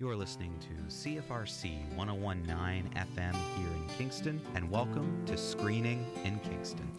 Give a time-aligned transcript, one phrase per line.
[0.00, 6.90] You're listening to CFRC 1019 FM here in Kingston, and welcome to Screening in Kingston.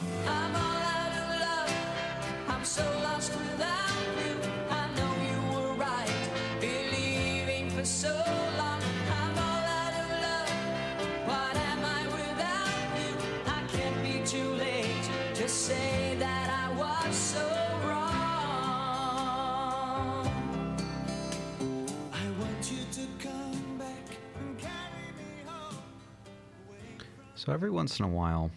[27.45, 28.49] So, every once in a while,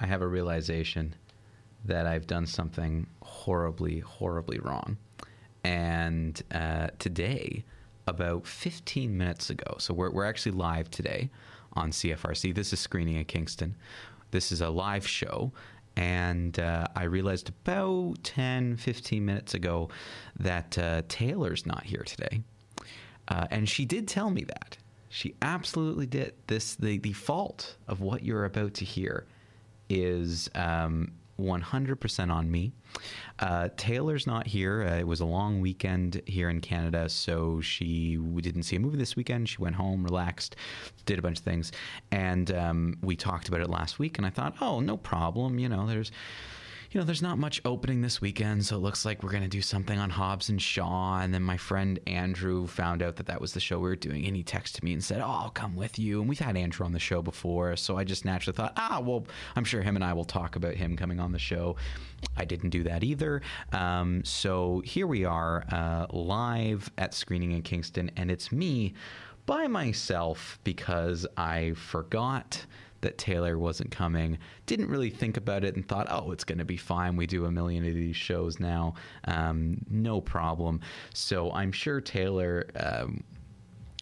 [0.00, 1.14] I have a realization
[1.84, 4.96] that I've done something horribly, horribly wrong.
[5.64, 7.62] And uh, today,
[8.06, 11.28] about 15 minutes ago, so we're, we're actually live today
[11.74, 12.54] on CFRC.
[12.54, 13.76] This is Screening at Kingston.
[14.30, 15.52] This is a live show.
[15.94, 19.90] And uh, I realized about 10, 15 minutes ago
[20.38, 22.40] that uh, Taylor's not here today.
[23.28, 24.78] Uh, and she did tell me that.
[25.14, 26.34] She absolutely did.
[26.48, 29.26] This the the fault of what you're about to hear
[29.88, 32.72] is um, 100% on me.
[33.38, 34.82] Uh, Taylor's not here.
[34.82, 38.98] Uh, it was a long weekend here in Canada, so she didn't see a movie
[38.98, 39.48] this weekend.
[39.48, 40.56] She went home, relaxed,
[41.06, 41.70] did a bunch of things,
[42.10, 44.18] and um, we talked about it last week.
[44.18, 45.60] And I thought, oh, no problem.
[45.60, 46.10] You know, there's
[46.94, 49.48] you know, there's not much opening this weekend, so it looks like we're going to
[49.48, 51.18] do something on Hobbs and Shaw.
[51.18, 54.24] And then my friend Andrew found out that that was the show we were doing,
[54.26, 56.86] and he texted me and said, "Oh, I'll come with you." And we've had Andrew
[56.86, 60.04] on the show before, so I just naturally thought, "Ah, well, I'm sure him and
[60.04, 61.74] I will talk about him coming on the show."
[62.36, 63.42] I didn't do that either.
[63.72, 68.94] Um, so here we are, uh, live at screening in Kingston, and it's me
[69.46, 72.66] by myself because I forgot
[73.04, 74.38] that Taylor wasn't coming.
[74.66, 77.16] Didn't really think about it and thought, oh, it's going to be fine.
[77.16, 78.94] We do a million of these shows now.
[79.26, 80.80] Um, no problem.
[81.12, 82.66] So I'm sure Taylor.
[82.74, 83.22] Um,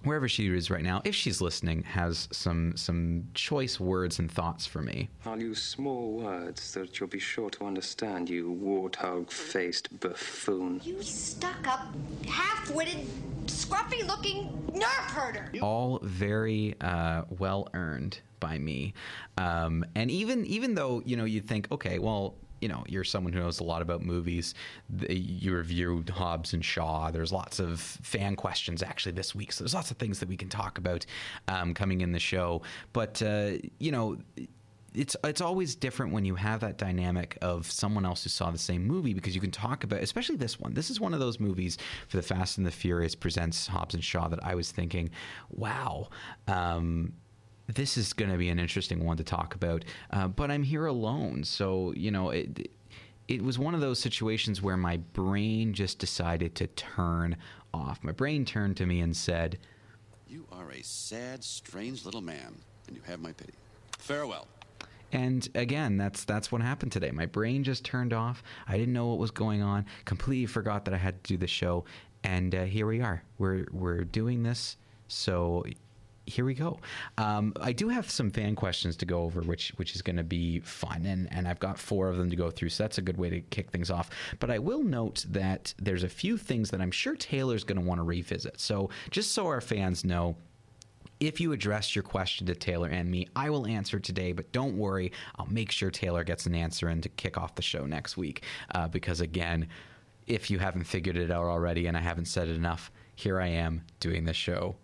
[0.05, 4.67] Wherever she is right now, if she's listening, has some some choice words and thoughts
[4.67, 5.09] for me.
[5.25, 10.81] I'll use small words that you'll be sure to understand, you warthog-faced buffoon.
[10.83, 11.87] You stuck up,
[12.27, 13.07] half witted,
[13.47, 15.49] scruffy looking nerf herder.
[15.63, 18.93] all very uh, well earned by me.
[19.39, 23.33] Um, and even even though you know you'd think, okay, well, you know, you're someone
[23.33, 24.55] who knows a lot about movies.
[25.09, 27.11] You reviewed Hobbs and Shaw.
[27.11, 30.37] There's lots of fan questions actually this week, so there's lots of things that we
[30.37, 31.07] can talk about
[31.49, 32.63] um, coming in the show.
[32.93, 34.19] But uh, you know
[34.95, 38.59] it's it's always different when you have that dynamic of someone else who saw the
[38.59, 40.75] same movie because you can talk about especially this one.
[40.75, 41.79] This is one of those movies
[42.09, 45.11] for the Fast and the Furious presents Hobbs and Shaw that I was thinking,
[45.51, 46.09] wow.
[46.47, 47.15] Um,
[47.75, 50.87] this is going to be an interesting one to talk about, uh, but I'm here
[50.87, 52.71] alone, so you know it.
[53.29, 57.37] It was one of those situations where my brain just decided to turn
[57.73, 58.03] off.
[58.03, 59.59] My brain turned to me and said,
[60.29, 62.57] You are a sad, strange little man,
[62.89, 63.55] and you have my pity.
[63.99, 64.49] Farewell.
[65.13, 67.11] And again, that's that's what happened today.
[67.11, 68.43] My brain just turned off.
[68.67, 69.85] I didn't know what was going on.
[70.05, 71.85] Completely forgot that I had to do the show.
[72.25, 73.23] And uh, here we are.
[73.39, 74.79] We're we're doing this.
[75.09, 75.65] So
[76.27, 76.79] here we go.
[77.19, 80.25] Um, I do have some fan questions to go over, which which is going to
[80.25, 82.71] be fun, and and I've got four of them to go through.
[82.71, 84.11] So that's a good way to kick things off.
[84.39, 87.87] But I will note that there's a few things that I'm sure Taylor's going to
[87.87, 88.61] want to revisit.
[88.61, 90.37] So just so our fans know
[91.21, 94.77] if you address your question to Taylor and me, I will answer today, but don't
[94.77, 95.13] worry.
[95.37, 98.43] I'll make sure Taylor gets an answer and to kick off the show next week.
[98.75, 99.69] Uh, because again,
[100.27, 103.47] if you haven't figured it out already and I haven't said it enough, here I
[103.49, 104.75] am doing the show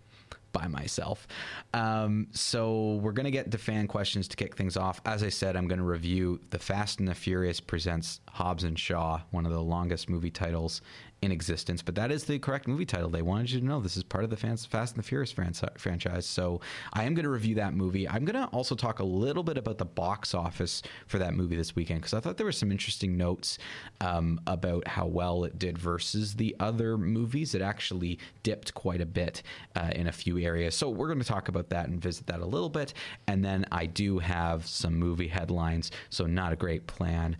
[0.58, 1.26] by myself.
[1.72, 5.00] Um, so we're going to get to fan questions to kick things off.
[5.04, 8.78] As I said, I'm going to review The Fast and the Furious presents Hobbs and
[8.78, 10.80] Shaw, one of the longest movie titles
[11.20, 11.82] in existence.
[11.82, 13.10] But that is the correct movie title.
[13.10, 16.26] They wanted you to know this is part of the Fast and the Furious franchise.
[16.26, 16.60] So
[16.92, 18.08] I am going to review that movie.
[18.08, 21.56] I'm going to also talk a little bit about the box office for that movie
[21.56, 23.58] this weekend because I thought there were some interesting notes
[24.00, 27.54] um, about how well it did versus the other movies.
[27.54, 29.42] It actually dipped quite a bit
[29.74, 30.76] uh, in a few areas.
[30.76, 32.94] So we're going to talk about that and visit that a little bit.
[33.26, 35.90] And then I do have some movie headlines.
[36.10, 37.36] So not a great plan.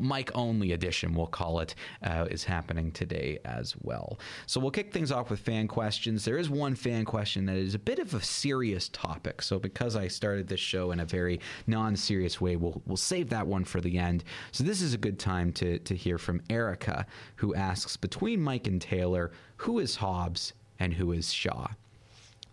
[0.00, 4.18] Mike only edition, we'll call it, uh, is happening today as well.
[4.46, 6.24] So we'll kick things off with fan questions.
[6.24, 9.42] There is one fan question that is a bit of a serious topic.
[9.42, 13.46] So because I started this show in a very non-serious way, we'll we'll save that
[13.46, 14.24] one for the end.
[14.52, 17.06] So this is a good time to to hear from Erica,
[17.36, 21.68] who asks between Mike and Taylor, who is Hobbs and who is Shaw?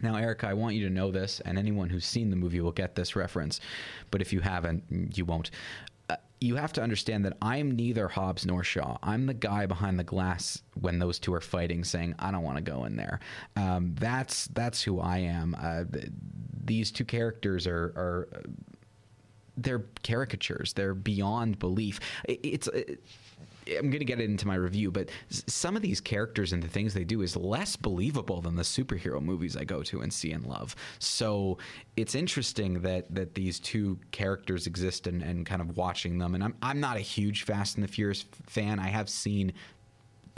[0.02, 2.74] Now, Erica, I want you to know this, and anyone who's seen the movie will
[2.74, 3.62] get this reference,
[4.12, 4.84] but if you haven't,
[5.18, 5.52] you won't.
[6.36, 8.98] Uh, you have to understand that I'm neither Hobbs nor Shaw.
[9.04, 12.58] I'm the guy behind the glass when those two are fighting, saying, "I don't want
[12.58, 13.20] to go in there."
[13.56, 15.56] Um, that's that's who I am.
[15.60, 16.12] Uh, th-
[16.64, 18.28] these two characters are are
[19.58, 20.74] they're caricatures.
[20.74, 22.00] They're beyond belief.
[22.26, 22.68] It, it's.
[22.68, 23.02] It,
[23.68, 26.68] I'm going to get it into my review, but some of these characters and the
[26.68, 30.32] things they do is less believable than the superhero movies I go to and see
[30.32, 30.76] and love.
[31.00, 31.58] So
[31.98, 36.36] it's interesting that that these two characters exist and, and kind of watching them.
[36.36, 38.80] And I'm I'm not a huge Fast and the Furious fan.
[38.80, 39.54] I have seen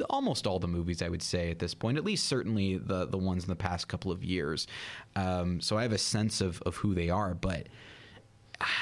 [0.09, 3.18] almost all the movies I would say at this point, at least certainly the the
[3.18, 4.68] ones in the past couple of years.
[5.15, 7.68] Um, so I have a sense of of who they are, but.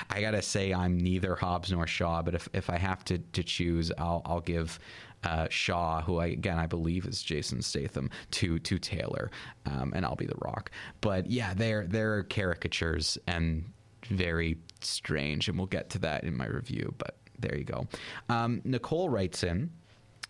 [0.10, 3.44] I gotta say I'm neither Hobbs nor Shaw, but if, if I have to, to
[3.44, 4.80] choose, I'll I'll give
[5.24, 9.31] uh, Shaw, who I again I believe is Jason Statham, to to Taylor,
[9.66, 10.72] um, and I'll be the Rock.
[11.01, 13.66] But yeah, they're they're caricatures and
[14.07, 16.94] very strange, and we'll get to that in my review.
[16.98, 17.88] But there you go.
[18.30, 19.72] Um, Nicole writes in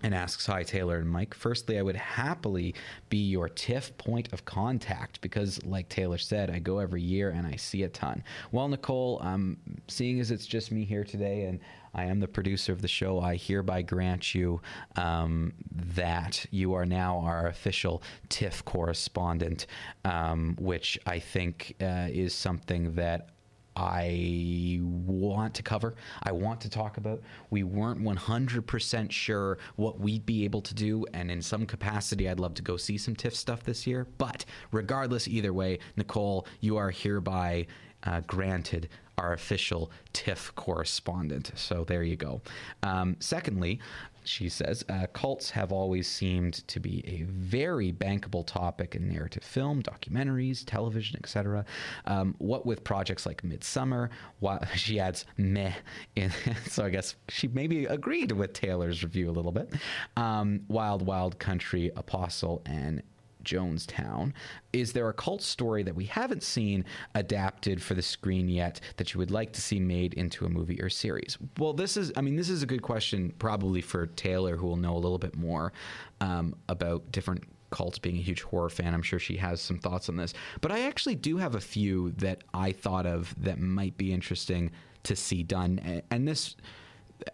[0.03, 1.33] and asks Hi Taylor and Mike.
[1.33, 2.75] Firstly, I would happily
[3.09, 7.47] be your TIFF point of contact because, like Taylor said, I go every year and
[7.47, 8.23] I see a ton.
[8.51, 9.57] Well, Nicole, um,
[9.87, 11.59] seeing as it's just me here today and
[11.93, 14.61] I am the producer of the show, I hereby grant you
[14.97, 19.65] um, that you are now our official TIFF correspondent,
[20.03, 23.29] um, which I think uh, is something that
[23.75, 25.95] I want to cover.
[26.23, 27.21] I want to talk about.
[27.49, 32.39] We weren't 100% sure what we'd be able to do, and in some capacity, I'd
[32.39, 34.07] love to go see some TIFF stuff this year.
[34.17, 37.67] But regardless, either way, Nicole, you are hereby
[38.03, 41.51] uh, granted our official TIFF correspondent.
[41.55, 42.41] So there you go.
[42.83, 43.79] Um, secondly,
[44.25, 49.43] she says uh, cults have always seemed to be a very bankable topic in narrative
[49.43, 51.65] film, documentaries, television, etc.
[52.05, 55.73] Um, what with projects like Midsommar, while she adds meh,
[56.15, 56.31] in,
[56.67, 59.73] so I guess she maybe agreed with Taylor's review a little bit.
[60.17, 63.01] Um, Wild Wild Country, Apostle, and
[63.45, 64.33] Jonestown.
[64.73, 66.83] Is there a cult story that we haven't seen
[67.13, 70.81] adapted for the screen yet that you would like to see made into a movie
[70.81, 71.37] or series?
[71.57, 74.75] Well, this is, I mean, this is a good question probably for Taylor, who will
[74.75, 75.71] know a little bit more
[76.19, 78.93] um, about different cults being a huge horror fan.
[78.93, 80.33] I'm sure she has some thoughts on this.
[80.61, 84.71] But I actually do have a few that I thought of that might be interesting
[85.03, 86.01] to see done.
[86.09, 86.55] And this,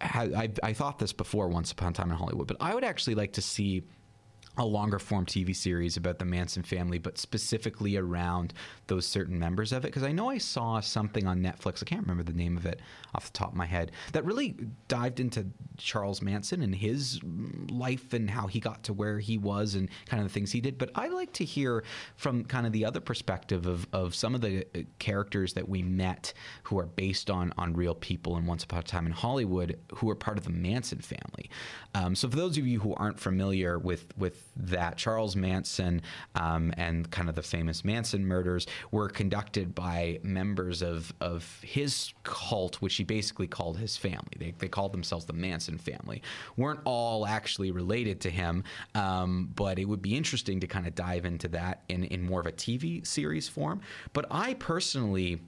[0.02, 3.16] I, I thought this before once upon a time in Hollywood, but I would actually
[3.16, 3.84] like to see
[4.58, 8.54] a longer form TV series about the Manson family, but specifically around
[8.88, 9.88] those certain members of it.
[9.88, 12.82] Because I know I saw something on Netflix, I can't remember the name of it
[13.16, 14.56] off the top of my head, that really
[14.90, 17.20] dived into Charles Manson and his
[17.70, 20.60] life and how he got to where he was and kind of the things he
[20.60, 20.78] did.
[20.78, 21.84] But I like to hear
[22.16, 25.82] from kind of the other perspective of, of some of the uh, characters that we
[25.82, 26.34] met
[26.64, 30.10] who are based on, on real people in Once Upon a Time in Hollywood who
[30.10, 31.50] are part of the Manson family.
[31.96, 36.02] Um, so for those of you who aren't familiar with, with that, Charles Manson
[36.36, 42.14] um, and kind of the famous Manson murders were conducted by members of, of his
[42.24, 44.34] cult, which he basically called his family.
[44.38, 46.22] They, they called themselves the Manson family.
[46.58, 48.64] Weren't all actually related to him,
[48.96, 52.40] um, but it would be interesting to kind of dive into that in, in more
[52.40, 53.82] of a TV series form.
[54.14, 55.42] But I personally.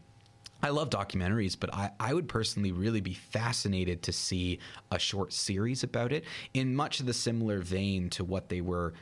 [0.63, 4.59] I love documentaries, but I, I would personally really be fascinated to see
[4.91, 6.23] a short series about it
[6.53, 8.93] in much of the similar vein to what they were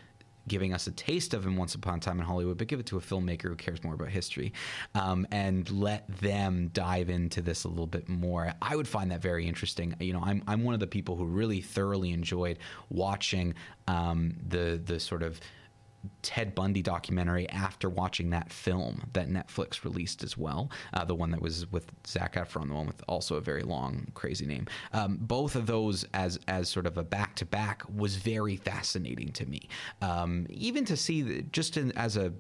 [0.48, 2.88] giving us a taste of in Once Upon a Time in Hollywood, but give it
[2.88, 4.54] to a filmmaker who cares more about history
[4.96, 8.52] um, and let them dive into this a little bit more.
[8.60, 9.96] I would find that very interesting.
[10.00, 12.58] You know, I'm, I'm one of the people who really thoroughly enjoyed
[12.90, 13.54] watching
[13.88, 15.40] um, the the sort of
[16.22, 20.72] Ted Bundy documentary after watching that film that Netflix released as well.
[20.94, 24.08] Uh, the one that was with Zac Efron, the one with also a very long,
[24.14, 24.68] crazy name.
[24.94, 29.32] Um, both of those as as sort of a back to back was very fascinating
[29.34, 29.70] to me.
[30.02, 32.34] Um, even to see just in, as a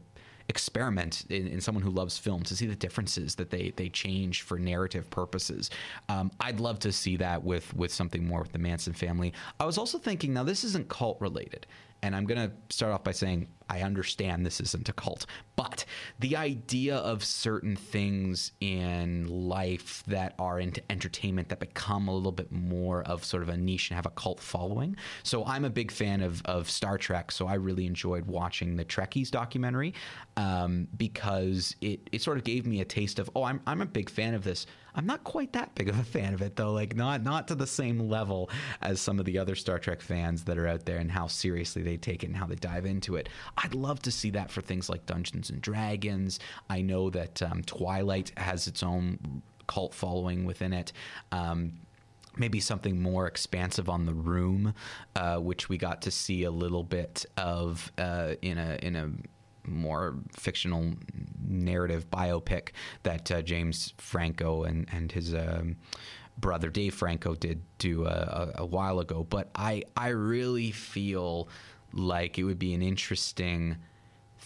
[0.51, 4.41] experiment in, in someone who loves film to see the differences that they they change
[4.41, 5.69] for narrative purposes.
[6.09, 9.33] Um, I'd love to see that with with something more with the Manson family.
[9.59, 11.67] I was also thinking now this isn't cult related.
[12.03, 15.85] And I'm going to start off by saying I understand this isn't a cult, but
[16.19, 22.33] the idea of certain things in life that are into entertainment that become a little
[22.33, 24.97] bit more of sort of a niche and have a cult following.
[25.23, 28.83] So I'm a big fan of, of Star Trek, so I really enjoyed watching the
[28.83, 29.93] Trekkies documentary
[30.35, 33.85] um, because it, it sort of gave me a taste of, oh, I'm, I'm a
[33.85, 34.65] big fan of this.
[34.95, 37.55] I'm not quite that big of a fan of it though, like not not to
[37.55, 38.49] the same level
[38.81, 41.81] as some of the other Star Trek fans that are out there and how seriously
[41.81, 43.29] they take it and how they dive into it.
[43.57, 46.39] I'd love to see that for things like Dungeons and Dragons.
[46.69, 50.91] I know that um, Twilight has its own cult following within it.
[51.31, 51.73] Um,
[52.37, 54.73] maybe something more expansive on the room,
[55.15, 59.09] uh, which we got to see a little bit of uh, in a in a
[59.65, 60.93] more fictional
[61.45, 62.69] narrative biopic
[63.03, 65.33] that uh, James Franco and and his.
[65.33, 65.77] Um,
[66.37, 68.09] brother Dave Franco did do a,
[68.55, 71.49] a, a while ago, but I I really feel
[71.93, 73.77] like it would be an interesting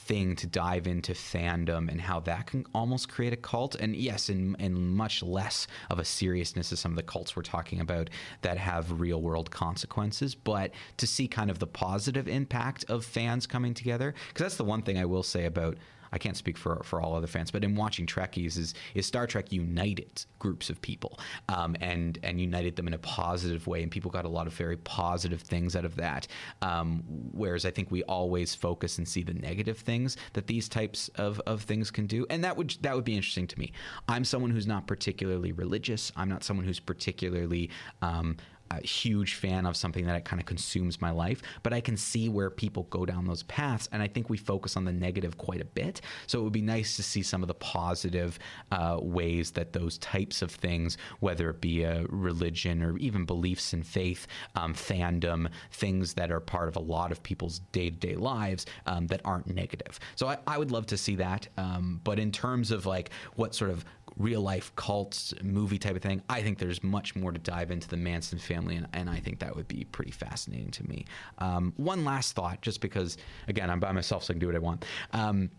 [0.06, 3.76] thing to dive into fandom and how that can almost create a cult.
[3.76, 7.42] And yes, in, in much less of a seriousness as some of the cults we're
[7.42, 8.10] talking about
[8.42, 10.36] that have real world consequences.
[10.36, 14.64] But to see kind of the positive impact of fans coming together, because that's the
[14.64, 15.78] one thing I will say about
[16.16, 19.28] I can't speak for for all other fans, but in watching Trekkies, is is Star
[19.28, 21.20] Trek united groups of people
[21.50, 24.54] um, and and united them in a positive way, and people got a lot of
[24.54, 26.28] very positive things out of that.
[26.62, 27.04] Um,
[27.34, 31.42] whereas I think we always focus and see the negative things that these types of,
[31.46, 33.74] of things can do, and that would that would be interesting to me.
[34.08, 36.14] I'm someone who's not particularly religious.
[36.16, 37.70] I'm not someone who's particularly
[38.02, 38.38] um,
[38.72, 42.30] a huge fan of something that kind of consumes my life, but I can see
[42.30, 45.62] where people go down those paths, and I think we focus on the negative quite
[45.62, 46.02] a bit.
[46.28, 48.40] So it would be nice to see some of the positive
[48.72, 53.74] uh, ways that those types of things, whether it be a religion or even beliefs
[53.74, 57.96] and faith, um, fandom, things that are part of a lot of people's day to
[57.96, 60.00] day lives um, that aren't negative.
[60.16, 61.48] So I, I, would love to see that.
[61.58, 63.86] Um, but in terms of like what sort of
[64.18, 66.22] real life cults movie type of thing.
[66.30, 69.40] I think there's much more to dive into the Manson family, and, and I think
[69.40, 71.06] that would be pretty fascinating to me.
[71.40, 73.18] Um, one last thought, just because
[73.48, 74.86] again I'm by myself, so I can do what I want.
[75.12, 75.50] Um,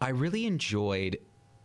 [0.00, 1.18] I really enjoyed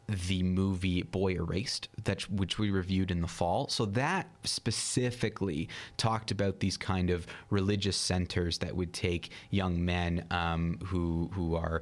[0.08, 3.68] the movie Boy Erased, that which we reviewed in the fall.
[3.70, 10.26] So that specifically talked about these kind of religious centers that would take young men
[10.32, 11.82] um, who who are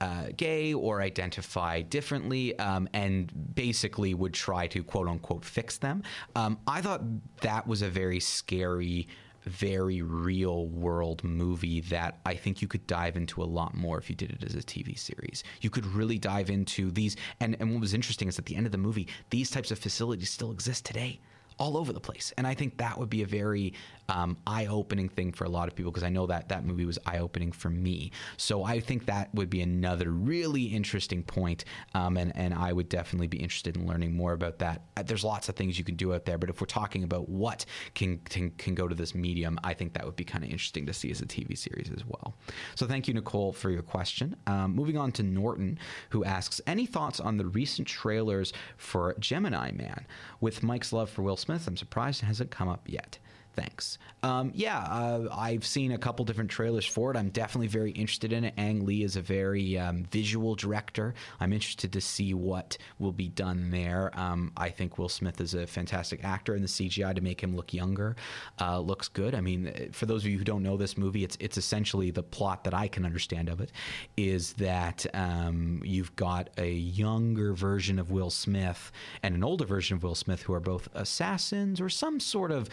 [0.00, 6.02] uh, gay or identify differently, um, and basically would try to quote unquote fix them.
[6.34, 7.02] Um, I thought
[7.40, 9.08] that was a very scary
[9.44, 14.08] very real world movie that I think you could dive into a lot more if
[14.08, 15.44] you did it as a TV series.
[15.60, 17.16] You could really dive into these.
[17.40, 19.78] And, and what was interesting is at the end of the movie, these types of
[19.78, 21.20] facilities still exist today
[21.58, 22.32] all over the place.
[22.36, 23.74] And I think that would be a very
[24.08, 26.98] um, eye-opening thing for a lot of people because I know that that movie was
[27.06, 28.12] eye-opening for me.
[28.36, 32.88] So I think that would be another really interesting point, um, and and I would
[32.88, 34.82] definitely be interested in learning more about that.
[34.96, 37.28] Uh, there's lots of things you can do out there, but if we're talking about
[37.28, 40.50] what can can, can go to this medium, I think that would be kind of
[40.50, 42.34] interesting to see as a TV series as well.
[42.74, 44.36] So thank you, Nicole, for your question.
[44.46, 45.78] Um, moving on to Norton,
[46.10, 50.06] who asks any thoughts on the recent trailers for Gemini Man
[50.40, 51.66] with Mike's love for Will Smith.
[51.66, 53.18] I'm surprised it hasn't come up yet.
[53.54, 53.98] Thanks.
[54.22, 57.18] Um, yeah, uh, I've seen a couple different trailers for it.
[57.18, 58.54] I'm definitely very interested in it.
[58.56, 61.14] Ang Lee is a very um, visual director.
[61.38, 64.10] I'm interested to see what will be done there.
[64.18, 67.54] Um, I think Will Smith is a fantastic actor, and the CGI to make him
[67.54, 68.16] look younger
[68.60, 69.34] uh, looks good.
[69.34, 72.22] I mean, for those of you who don't know this movie, it's it's essentially the
[72.22, 73.70] plot that I can understand of it
[74.16, 78.92] is that um, you've got a younger version of Will Smith
[79.22, 82.70] and an older version of Will Smith who are both assassins or some sort of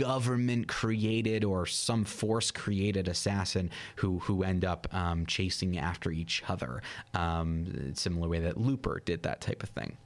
[0.00, 6.42] government created or some force created assassin who who end up um, chasing after each
[6.48, 6.82] other.
[7.12, 9.98] Um, similar way that Looper did that type of thing.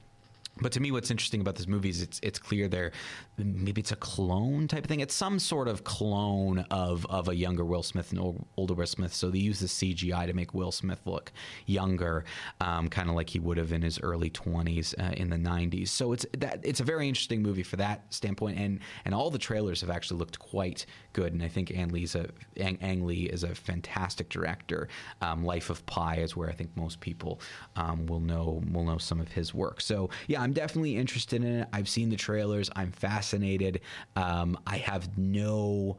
[0.61, 2.91] But to me, what's interesting about this movie is it's it's clear there
[3.37, 5.01] maybe it's a clone type of thing.
[5.01, 9.13] It's some sort of clone of of a younger Will Smith and older Will Smith.
[9.13, 11.31] So they use the CGI to make Will Smith look
[11.65, 12.23] younger,
[12.61, 15.89] um, kind of like he would have in his early twenties uh, in the '90s.
[15.89, 19.37] So it's that it's a very interesting movie for that standpoint, and and all the
[19.37, 21.33] trailers have actually looked quite good.
[21.33, 24.87] And I think Ang Lee's a Ang, Ang Lee is a fantastic director.
[25.21, 27.41] Um, Life of Pi is where I think most people
[27.75, 29.81] um, will know will know some of his work.
[29.81, 31.67] So yeah, I'm definitely interested in it.
[31.73, 32.69] I've seen the trailers.
[32.75, 33.81] I'm fascinated.
[34.15, 35.97] Um, I have no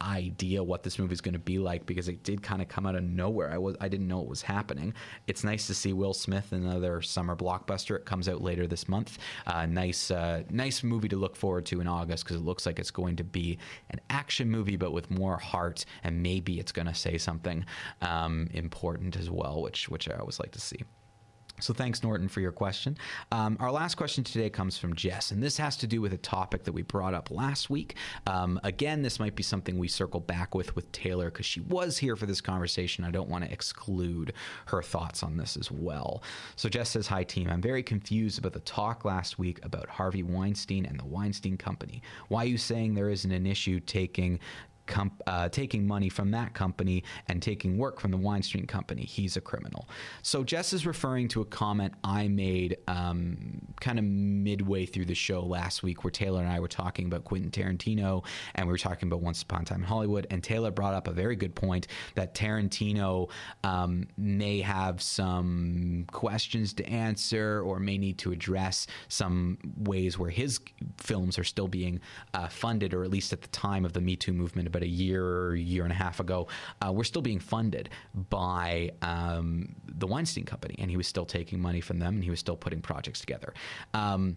[0.00, 2.86] idea what this movie is going to be like because it did kind of come
[2.86, 3.52] out of nowhere.
[3.52, 4.94] I was I didn't know it was happening.
[5.26, 7.94] It's nice to see Will Smith another summer blockbuster.
[7.96, 9.18] It comes out later this month.
[9.46, 12.78] Uh, nice uh, nice movie to look forward to in August because it looks like
[12.78, 13.58] it's going to be
[13.90, 17.66] an action movie but with more heart and maybe it's going to say something
[18.00, 20.80] um, important as well, which which I always like to see.
[21.60, 22.96] So thanks, Norton, for your question.
[23.30, 26.18] Um, our last question today comes from Jess, and this has to do with a
[26.18, 27.94] topic that we brought up last week.
[28.26, 31.96] Um, again, this might be something we circle back with with Taylor because she was
[31.96, 33.04] here for this conversation.
[33.04, 34.32] I don't want to exclude
[34.66, 36.24] her thoughts on this as well.
[36.56, 40.24] So Jess says, "Hi team, I'm very confused about the talk last week about Harvey
[40.24, 42.02] Weinstein and the Weinstein Company.
[42.28, 44.40] Why are you saying there isn't an issue taking?"
[44.86, 49.02] Comp- uh, taking money from that company and taking work from the Weinstein Company.
[49.02, 49.88] He's a criminal.
[50.22, 55.14] So Jess is referring to a comment I made um, kind of midway through the
[55.14, 58.24] show last week, where Taylor and I were talking about Quentin Tarantino
[58.54, 60.26] and we were talking about Once Upon a Time in Hollywood.
[60.30, 63.30] And Taylor brought up a very good point that Tarantino
[63.62, 70.30] um, may have some questions to answer or may need to address some ways where
[70.30, 70.60] his
[70.98, 72.00] films are still being
[72.34, 74.88] uh, funded, or at least at the time of the Me Too movement about a
[74.88, 76.48] year, year and a half ago,
[76.84, 77.90] uh, were still being funded
[78.30, 82.30] by um, the Weinstein Company, and he was still taking money from them, and he
[82.30, 83.54] was still putting projects together.
[83.92, 84.36] Um,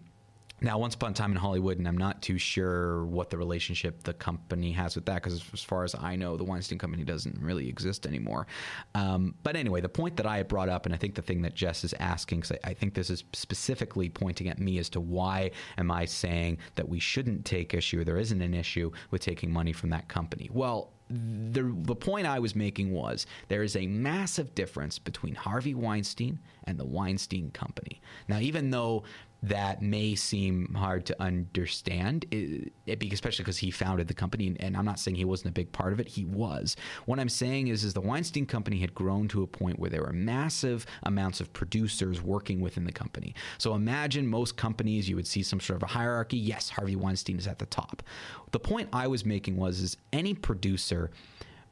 [0.60, 4.02] now, once upon a time in Hollywood, and I'm not too sure what the relationship
[4.02, 7.40] the company has with that, because as far as I know, the Weinstein Company doesn't
[7.40, 8.46] really exist anymore.
[8.94, 11.54] Um, but anyway, the point that I brought up, and I think the thing that
[11.54, 15.00] Jess is asking, because I, I think this is specifically pointing at me as to
[15.00, 19.22] why am I saying that we shouldn't take issue, or there isn't an issue with
[19.22, 20.50] taking money from that company.
[20.52, 25.74] Well, the, the point I was making was there is a massive difference between Harvey
[25.74, 28.02] Weinstein and the Weinstein Company.
[28.28, 29.04] Now, even though
[29.42, 34.76] that may seem hard to understand, it, it, especially because he founded the company, and
[34.76, 36.08] I'm not saying he wasn't a big part of it.
[36.08, 36.74] He was.
[37.06, 40.02] What I'm saying is, is the Weinstein Company had grown to a point where there
[40.02, 43.34] were massive amounts of producers working within the company.
[43.58, 46.36] So imagine most companies, you would see some sort of a hierarchy.
[46.36, 48.02] Yes, Harvey Weinstein is at the top.
[48.50, 51.12] The point I was making was, is any producer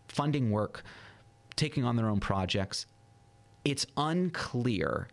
[0.07, 0.85] funding work,
[1.57, 2.87] taking on their own projects,
[3.65, 5.09] it's unclear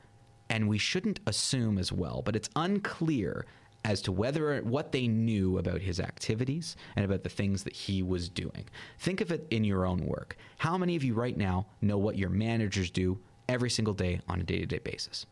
[0.49, 3.45] and we shouldn't assume as well, but it's unclear
[3.85, 8.01] as to whether what they knew about his activities and about the things that he
[8.01, 8.65] was doing.
[8.99, 10.37] Think of it in your own work.
[10.57, 13.19] How many of you right now know what your managers do
[13.49, 15.25] every single day on a day to day basis?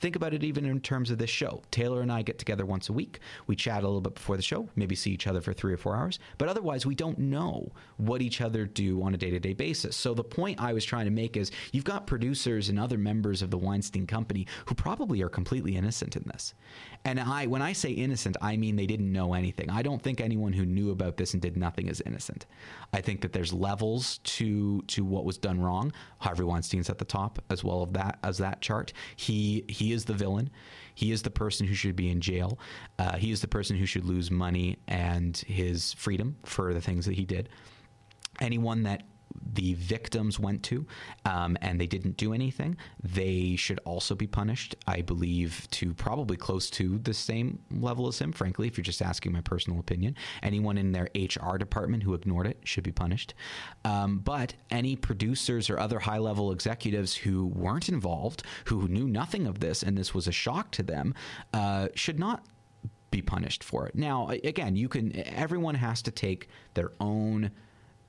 [0.00, 1.62] Think about it even in terms of this show.
[1.70, 3.20] Taylor and I get together once a week.
[3.46, 5.76] We chat a little bit before the show, maybe see each other for three or
[5.76, 9.40] four hours, but otherwise we don't know what each other do on a day to
[9.40, 9.96] day basis.
[9.96, 13.42] So the point I was trying to make is you've got producers and other members
[13.42, 16.54] of the Weinstein Company who probably are completely innocent in this.
[17.04, 19.70] And I, when I say innocent, I mean they didn't know anything.
[19.70, 22.46] I don't think anyone who knew about this and did nothing is innocent.
[22.92, 25.92] I think that there's levels to to what was done wrong.
[26.18, 28.92] Harvey Weinstein's at the top as well of that as that chart.
[29.16, 30.50] He he is the villain.
[30.94, 32.58] He is the person who should be in jail.
[32.98, 37.06] Uh, he is the person who should lose money and his freedom for the things
[37.06, 37.48] that he did.
[38.40, 39.02] Anyone that
[39.52, 40.86] the victims went to
[41.24, 46.36] um, and they didn't do anything, they should also be punished, I believe, to probably
[46.36, 50.14] close to the same level as him, frankly, if you're just asking my personal opinion.
[50.42, 53.34] Anyone in their HR department who ignored it should be punished.
[53.84, 59.46] Um, but any producers or other high level executives who weren't involved, who knew nothing
[59.46, 61.14] of this, and this was a shock to them,
[61.52, 62.44] uh, should not
[63.10, 63.94] be punished for it.
[63.94, 67.50] Now, again, you can, everyone has to take their own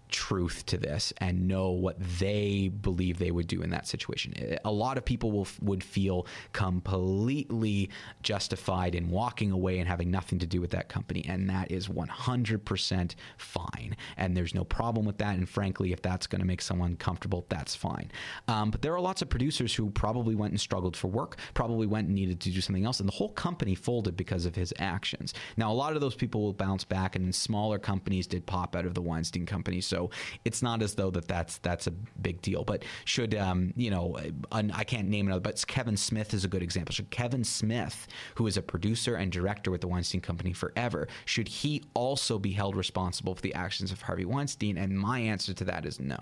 [0.09, 4.33] truth to this and know what they believe they would do in that situation.
[4.65, 7.89] A lot of people will would feel completely
[8.21, 11.87] justified in walking away and having nothing to do with that company, and that is
[11.87, 13.95] 100% fine.
[14.17, 15.37] And there's no problem with that.
[15.37, 18.11] And frankly, if that's going to make someone comfortable, that's fine.
[18.47, 21.87] Um, but there are lots of producers who probably went and struggled for work, probably
[21.87, 24.73] went and needed to do something else, and the whole company folded because of his
[24.79, 25.33] actions.
[25.57, 28.85] Now, a lot of those people will bounce back, and smaller companies did pop out
[28.85, 29.81] of the Weinstein Company.
[29.81, 30.09] So so
[30.45, 32.63] it's not as though that that's that's a big deal.
[32.63, 34.17] But should um, you know,
[34.51, 36.93] I can't name another, but Kevin Smith is a good example.
[36.93, 41.47] Should Kevin Smith, who is a producer and director with the Weinstein Company forever, should
[41.47, 44.77] he also be held responsible for the actions of Harvey Weinstein?
[44.77, 46.19] And my answer to that is no.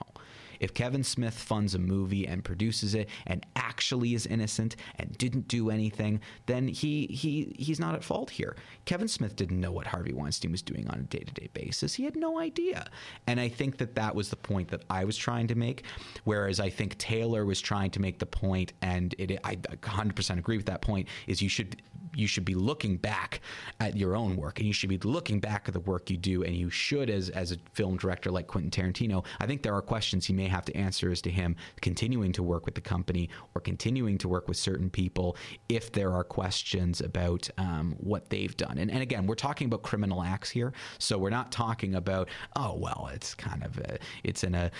[0.59, 5.47] If Kevin Smith funds a movie and produces it and actually is innocent and didn't
[5.47, 8.55] do anything, then he he he's not at fault here.
[8.85, 11.93] Kevin Smith didn't know what Harvey Weinstein was doing on a day-to-day basis.
[11.93, 12.87] He had no idea.
[13.27, 15.83] And I think that that was the point that I was trying to make
[16.23, 20.57] whereas I think Taylor was trying to make the point and it I 100% agree
[20.57, 21.81] with that point is you should
[22.17, 23.41] you should be looking back
[23.80, 26.43] at your own work and you should be looking back at the work you do
[26.43, 29.82] and you should as as a film director like Quentin Tarantino I think there are
[29.82, 33.30] questions he may have to answer as to him continuing to work with the company
[33.53, 35.38] or continuing to work with certain people
[35.69, 38.77] if there are questions about um, what they've done.
[38.77, 42.75] And, and again we're talking about criminal acts here so we're not talking about oh
[42.75, 44.71] well it's kind of a, it's in a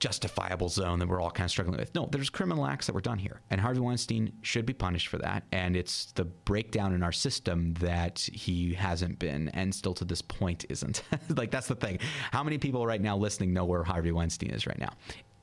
[0.00, 1.94] justifiable zone that we're all kind of struggling with.
[1.94, 5.18] No there's criminal acts that were done here and Harvey Weinstein should be punished for
[5.18, 9.92] that and it's the breakdown down in our system that he hasn't been and still
[9.92, 11.02] to this point isn't.
[11.36, 11.98] like that's the thing.
[12.30, 14.92] How many people right now listening know where Harvey Weinstein is right now?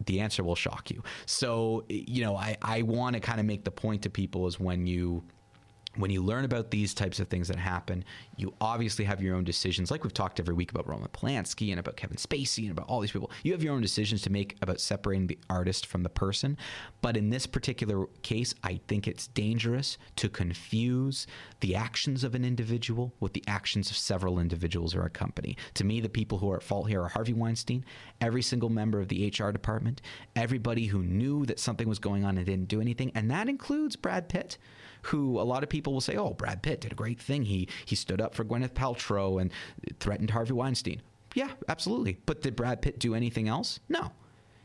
[0.07, 1.03] The answer will shock you.
[1.27, 4.59] So, you know, I, I want to kind of make the point to people is
[4.59, 5.23] when you
[5.97, 8.05] when you learn about these types of things that happen,
[8.37, 9.91] you obviously have your own decisions.
[9.91, 12.99] Like we've talked every week about Roman Polanski and about Kevin Spacey and about all
[12.99, 13.31] these people.
[13.43, 16.57] You have your own decisions to make about separating the artist from the person.
[17.01, 21.27] But in this particular case, I think it's dangerous to confuse
[21.59, 25.57] the actions of an individual with the actions of several individuals or a company.
[25.75, 27.83] To me, the people who are at fault here are Harvey Weinstein,
[28.21, 30.01] every single member of the HR department,
[30.35, 33.95] everybody who knew that something was going on and didn't do anything, and that includes
[33.95, 34.57] Brad Pitt
[35.07, 37.43] who a lot of people will say, "Oh, Brad Pitt did a great thing.
[37.43, 39.51] He he stood up for Gwyneth Paltrow and
[39.99, 41.01] threatened Harvey Weinstein."
[41.35, 42.17] Yeah, absolutely.
[42.25, 43.79] But did Brad Pitt do anything else?
[43.89, 44.11] No.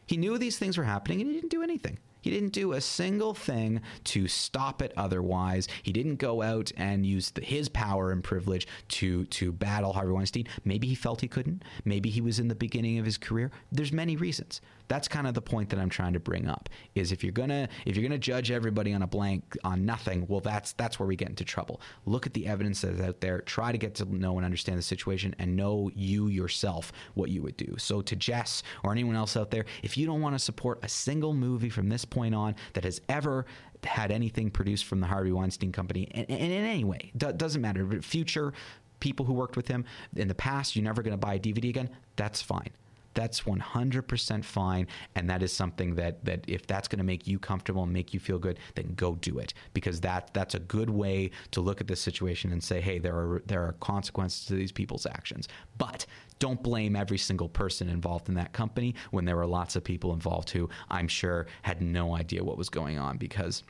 [0.07, 1.99] He knew these things were happening and he didn't do anything.
[2.23, 5.67] He didn't do a single thing to stop it otherwise.
[5.83, 10.13] He didn't go out and use the, his power and privilege to to battle Harvey
[10.13, 10.47] Weinstein.
[10.65, 11.65] Maybe he felt he couldn't.
[11.85, 13.51] Maybe he was in the beginning of his career.
[13.73, 14.61] There's many reasons.
[14.93, 17.67] That's kind of the point that I'm trying to bring up is if you're to
[17.87, 21.17] if you're to judge everybody on a blank on nothing, well that's that's where we
[21.17, 21.81] get into trouble.
[22.05, 24.83] Look at the evidence that's out there, try to get to know and understand the
[24.83, 27.75] situation and know you yourself what you would do.
[27.79, 30.91] So to Jess or anyone else out there, if you don't want to support a
[30.91, 33.47] single movie from this point on that has ever
[33.85, 37.63] had anything produced from the Harvey Weinstein Company, and, and in any way, do, doesn't
[37.63, 38.03] matter.
[38.03, 38.53] Future
[39.01, 41.71] people who worked with him in the past, you're never going to buy a DVD
[41.71, 41.89] again.
[42.17, 42.71] That's fine.
[43.15, 47.39] That's 100% fine, and that is something that that if that's going to make you
[47.39, 50.91] comfortable and make you feel good, then go do it because that that's a good
[50.91, 54.55] way to look at this situation and say, hey, there are there are consequences to
[54.55, 55.49] these people's actions.
[55.79, 56.07] But
[56.39, 60.13] don't blame every single person involved in that company when there were lots of people
[60.13, 63.63] involved who I'm sure had no idea what was going on because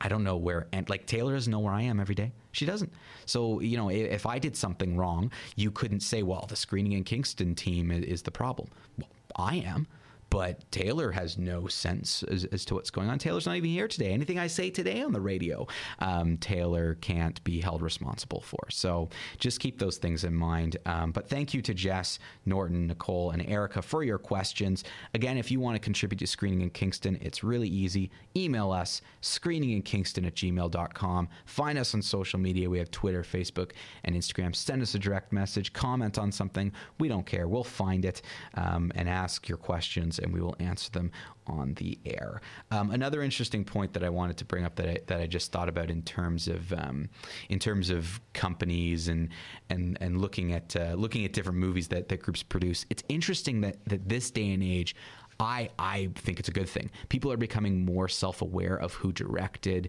[0.00, 2.32] I don't know where, and like Taylor doesn't know where I am every day.
[2.52, 2.92] She doesn't.
[3.26, 7.04] So, you know, if, I did something wrong, you couldn't say, well, the screening in
[7.04, 8.68] Kingston team is, is the problem.
[8.98, 9.86] Well, I am.
[10.34, 13.20] But Taylor has no sense as, as, to what's going on.
[13.20, 14.10] Taylor's not even here today.
[14.10, 15.68] Anything I say today on the radio,
[16.00, 18.66] um, Taylor can't be held responsible for.
[18.68, 20.76] So just keep those things in mind.
[20.86, 24.82] Um, but thank you to Jess, Norton, Nicole, and Erica for your questions.
[25.14, 28.10] Again, if you want to contribute to Screening in Kingston, it's really easy.
[28.36, 31.28] Email us, screeninginkingston at gmail.com.
[31.46, 32.68] Find us on social media.
[32.68, 33.70] We have Twitter, Facebook,
[34.02, 34.52] and Instagram.
[34.56, 36.72] Send us a direct message, comment on something.
[36.98, 37.46] We don't care.
[37.46, 38.22] We'll find it
[38.54, 41.12] um, and ask your questions and we will answer them
[41.46, 42.40] on the air.
[42.70, 45.52] Um, another interesting point that I wanted to bring up that I, that I just
[45.52, 47.08] thought about in terms of um,
[47.48, 49.28] in terms of companies and
[49.70, 52.86] and and looking at uh, looking at different movies that, that groups produce.
[52.90, 54.96] It's interesting that that this day and age.
[55.40, 56.92] I, I think it's a good thing.
[57.08, 59.88] People are becoming more self aware of who directed,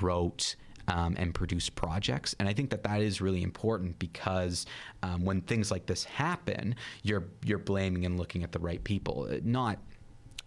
[0.00, 0.56] wrote,
[0.88, 2.34] um, and produce projects.
[2.38, 4.66] And I think that that is really important because
[5.02, 9.28] um, when things like this happen, you're you're blaming and looking at the right people,
[9.42, 9.78] not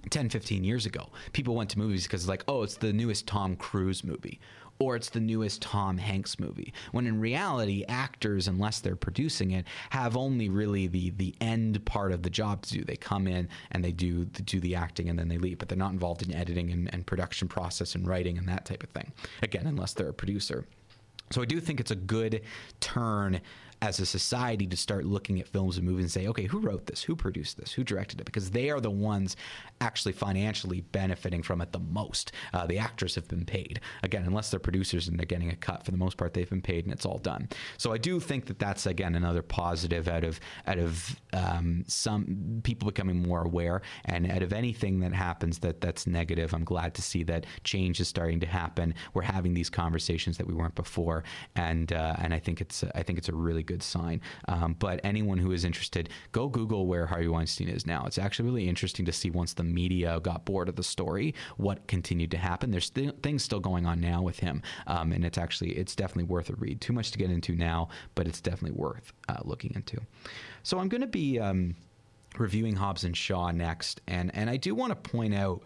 [0.09, 1.09] 10, 15 years ago.
[1.33, 4.39] People went to movies because it's like, oh, it's the newest Tom Cruise movie
[4.79, 6.73] or it's the newest Tom Hanks movie.
[6.91, 12.11] When in reality, actors, unless they're producing it, have only really the the end part
[12.11, 12.83] of the job to do.
[12.83, 15.77] They come in and they do do the acting and then they leave, but they're
[15.77, 19.11] not involved in editing and, and production process and writing and that type of thing.
[19.41, 20.65] Again, unless they're a producer.
[21.31, 22.41] So I do think it's a good
[22.79, 23.41] turn
[23.85, 26.87] as a society to start looking at films and movies and say, okay, who wrote
[26.87, 27.03] this?
[27.03, 27.71] Who produced this?
[27.71, 28.25] Who directed it?
[28.25, 29.37] Because they are the ones
[29.79, 32.31] actually financially benefiting from it the most.
[32.51, 33.79] Uh, the actors have been paid.
[34.01, 36.63] Again, unless they're producers and they're getting a cut, for the most part, they've been
[36.63, 37.47] paid and it's all done.
[37.77, 42.61] So I do think that that's, again, another positive out of, out of um, some
[42.63, 43.83] people becoming more aware.
[44.05, 47.99] And out of anything that happens that that's negative, I'm glad to see that change
[47.99, 48.95] is starting to happen.
[49.13, 51.23] We're having these conversations that we weren't before.
[51.55, 54.21] And, uh, and I think it's, I think it's a really good sign.
[54.47, 58.05] Um, but anyone who is interested, go Google where Harvey Weinstein is now.
[58.05, 61.87] It's actually really interesting to see once the media got bored of the story, what
[61.87, 62.71] continued to happen.
[62.71, 66.23] There's th- things still going on now with him, um, and it's actually it's definitely
[66.23, 66.81] worth a read.
[66.81, 69.99] Too much to get into now, but it's definitely worth uh, looking into.
[70.63, 71.75] So I'm going to be um,
[72.37, 75.61] reviewing Hobbs and Shaw next, and and I do want to point out.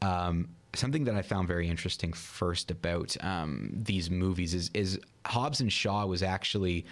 [0.00, 5.60] Um, something that I found very interesting first about um, these movies is is Hobbs
[5.60, 6.86] and Shaw was actually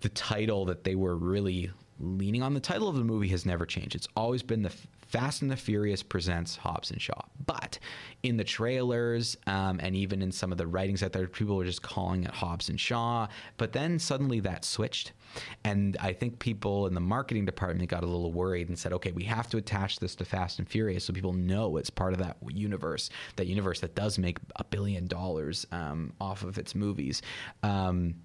[0.00, 2.54] the title that they were really leaning on.
[2.54, 3.94] The title of the movie has never changed.
[3.94, 4.72] It's always been the
[5.08, 7.22] Fast and the Furious presents Hobbs and Shaw.
[7.46, 7.78] But
[8.24, 11.64] in the trailers um, and even in some of the writings out there, people were
[11.64, 13.28] just calling it Hobbs and Shaw.
[13.56, 15.12] But then suddenly that switched.
[15.64, 19.12] And I think people in the marketing department got a little worried and said, okay,
[19.12, 22.18] we have to attach this to Fast and Furious so people know it's part of
[22.18, 27.22] that universe, that universe that does make a billion dollars um, off of its movies.
[27.62, 28.16] Um,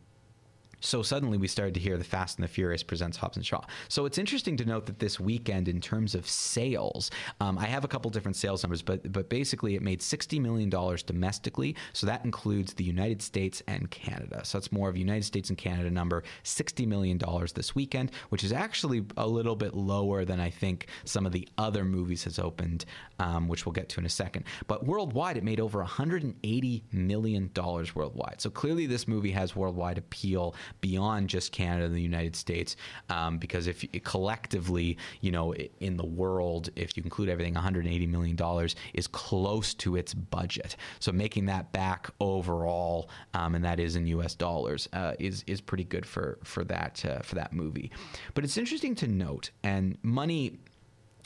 [0.82, 3.62] So suddenly we started to hear the Fast and the Furious presents Hobbs and Shaw.
[3.88, 7.84] So it's interesting to note that this weekend, in terms of sales, um, I have
[7.84, 11.76] a couple different sales numbers, but but basically it made sixty million dollars domestically.
[11.94, 14.42] So that includes the United States and Canada.
[14.44, 18.44] So that's more of United States and Canada number, sixty million dollars this weekend, which
[18.44, 22.40] is actually a little bit lower than I think some of the other movies has
[22.40, 22.86] opened,
[23.20, 24.46] um, which we'll get to in a second.
[24.68, 28.42] But worldwide, it made over one hundred and eighty million dollars worldwide.
[28.42, 32.76] So clearly, this movie has worldwide appeal beyond just Canada and the United States,
[33.10, 38.36] um, because if collectively, you know, in the world, if you include everything, 180 million
[38.36, 40.76] dollars is close to its budget.
[41.00, 44.36] So making that back overall, um, and that is in U.S.
[44.36, 47.92] dollars, uh, is is pretty good for for that uh, for that movie.
[48.34, 50.60] But it's interesting to note, and money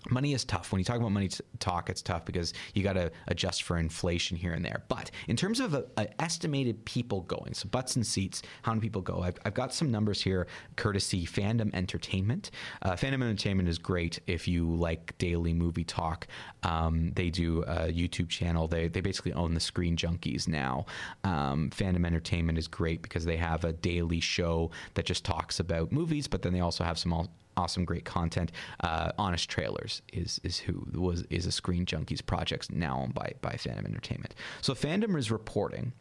[0.09, 0.71] money is tough.
[0.71, 3.77] When you talk about money t- talk it's tough because you got to adjust for
[3.77, 4.83] inflation here and there.
[4.87, 5.85] But in terms of
[6.19, 9.21] estimated people going so butts and seats how many people go?
[9.21, 12.51] I've, I've got some numbers here courtesy fandom entertainment.
[12.81, 16.27] Uh, fandom entertainment is great if you like daily movie talk.
[16.63, 18.67] Um, they do a youtube channel.
[18.67, 20.85] They, they basically own the screen junkies now.
[21.23, 25.91] Um, fandom entertainment is great because they have a daily show that just talks about
[25.91, 28.51] movies but then they also have some all awesome, great content.
[28.81, 33.33] Uh, Honest Trailers is is who was is a Screen Junkies project now owned by
[33.41, 34.35] by Fandom Entertainment.
[34.61, 35.93] So Fandom is reporting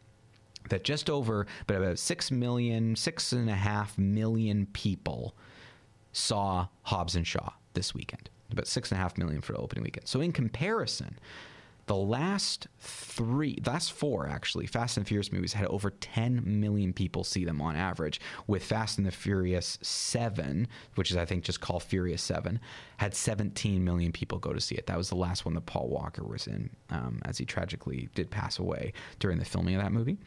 [0.69, 5.35] that just over, but about six million, six and a half million people
[6.11, 8.29] saw Hobbs and Shaw this weekend.
[8.51, 10.07] About six and a half million for the opening weekend.
[10.07, 11.19] So in comparison,
[11.87, 17.23] the last three, last four actually, Fast and Furious movies had over 10 million people
[17.23, 18.19] see them on average.
[18.47, 22.59] With Fast and the Furious 7, which is I think just called Furious 7,
[22.97, 24.87] had 17 million people go to see it.
[24.87, 28.31] That was the last one that Paul Walker was in, um, as he tragically did
[28.31, 30.17] pass away during the filming of that movie.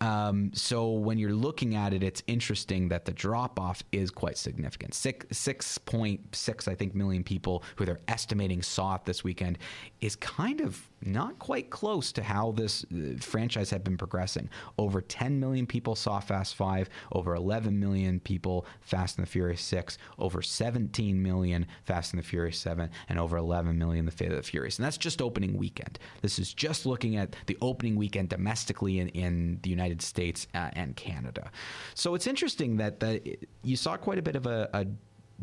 [0.00, 4.38] Um, so when you're looking at it, it's interesting that the drop off is quite
[4.38, 4.94] significant.
[4.94, 9.58] Six six point six, I think, million people who they're estimating saw it this weekend
[10.00, 14.48] is kind of not quite close to how this uh, franchise had been progressing.
[14.78, 16.90] Over 10 million people saw Fast Five.
[17.12, 19.98] Over 11 million people Fast and the Furious Six.
[20.18, 24.36] Over 17 million Fast and the Furious Seven, and over 11 million The Fate of
[24.36, 24.78] the Furious.
[24.78, 25.98] And that's just opening weekend.
[26.22, 30.70] This is just looking at the opening weekend domestically in, in the United States uh,
[30.74, 31.50] and Canada.
[31.94, 34.86] So it's interesting that the, you saw quite a bit of a, a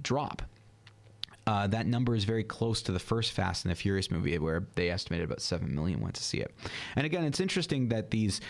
[0.01, 0.43] drop
[1.47, 4.67] uh, that number is very close to the first Fast and the Furious movie, where
[4.75, 6.53] they estimated about seven million went to see it.
[6.95, 8.41] And again, it's interesting that these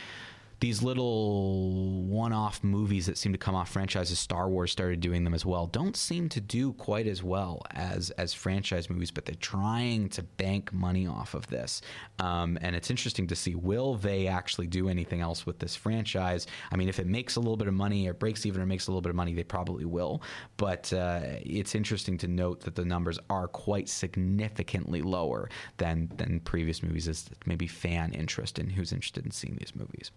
[0.59, 5.33] these little one-off movies that seem to come off franchises star wars started doing them
[5.33, 9.35] as well don't seem to do quite as well as as franchise movies but they're
[9.35, 11.81] trying to bank money off of this.
[12.19, 16.47] Um, and it's interesting to see will they actually do anything else with this franchise?
[16.71, 18.87] I mean if it makes a little bit of money or breaks even or makes
[18.87, 20.21] a little bit of money they probably will.
[20.57, 26.39] But uh, it's interesting to note that the numbers are quite significantly lower than than
[26.39, 30.11] previous movies as maybe fan interest in who's interested in seeing these movies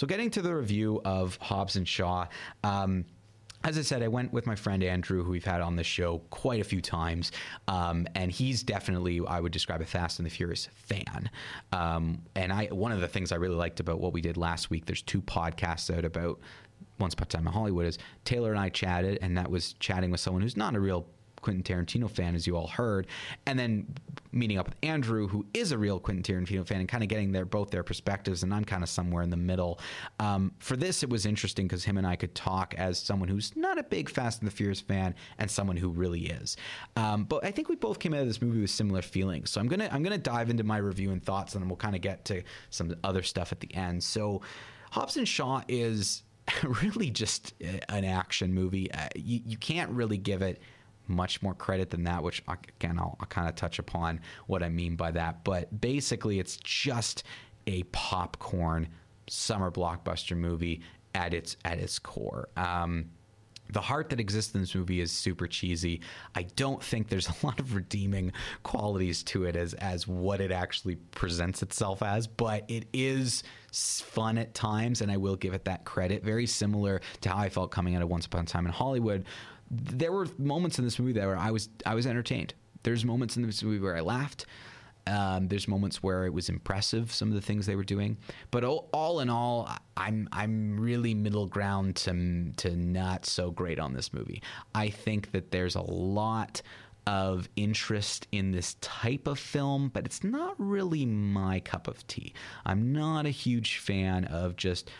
[0.00, 2.26] so getting to the review of Hobbs and Shaw.
[2.64, 3.04] Um,
[3.64, 6.22] as I said, I went with my friend Andrew, who we've had on the show
[6.30, 7.32] quite a few times,
[7.68, 11.28] um, and he's definitely I would describe a Fast and the Furious fan.
[11.72, 14.70] Um, and I one of the things I really liked about what we did last
[14.70, 14.86] week.
[14.86, 16.40] There's two podcasts out about
[16.98, 17.84] Once Upon a Time in Hollywood.
[17.84, 21.06] Is Taylor and I chatted, and that was chatting with someone who's not a real
[21.42, 23.06] Quentin Tarantino fan, as you all heard,
[23.46, 23.86] and then
[24.32, 27.32] meeting up with Andrew, who is a real Quentin Tarantino fan, and kind of getting
[27.32, 29.80] their both their perspectives, and I'm kind of somewhere in the middle.
[30.18, 33.54] Um, for this, it was interesting because him and I could talk as someone who's
[33.56, 36.56] not a big Fast and the Furious fan, and someone who really is.
[36.96, 39.50] Um, but I think we both came out of this movie with similar feelings.
[39.50, 41.94] So I'm gonna I'm gonna dive into my review and thoughts, and then we'll kind
[41.94, 44.02] of get to some other stuff at the end.
[44.02, 44.42] So
[44.90, 46.22] Hobbs and Shaw is
[46.82, 47.54] really just
[47.88, 48.92] an action movie.
[48.92, 50.60] Uh, you, you can't really give it
[51.10, 54.68] much more credit than that, which again, I'll, I'll kind of touch upon what I
[54.68, 55.44] mean by that.
[55.44, 57.24] But basically, it's just
[57.66, 58.88] a popcorn
[59.28, 60.80] summer blockbuster movie
[61.14, 62.48] at its at its core.
[62.56, 63.10] Um,
[63.72, 66.00] the heart that exists in this movie is super cheesy.
[66.34, 70.52] I don't think there's a lot of redeeming qualities to it as as what it
[70.52, 73.42] actually presents itself as, but it is
[73.72, 76.24] fun at times, and I will give it that credit.
[76.24, 79.24] Very similar to how I felt coming out of Once Upon a Time in Hollywood.
[79.70, 82.54] There were moments in this movie that where I was I was entertained.
[82.82, 84.46] There's moments in this movie where I laughed.
[85.06, 88.18] Um, there's moments where it was impressive, some of the things they were doing,
[88.50, 93.78] but all, all in all, I'm I'm really middle ground to to not so great
[93.78, 94.42] on this movie.
[94.74, 96.62] I think that there's a lot
[97.06, 102.34] of interest in this type of film, but it's not really my cup of tea.
[102.64, 104.90] I'm not a huge fan of just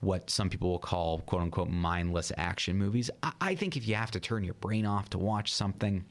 [0.00, 3.10] what some people will call quote unquote mindless action movies.
[3.22, 6.04] I, I think if you have to turn your brain off to watch something,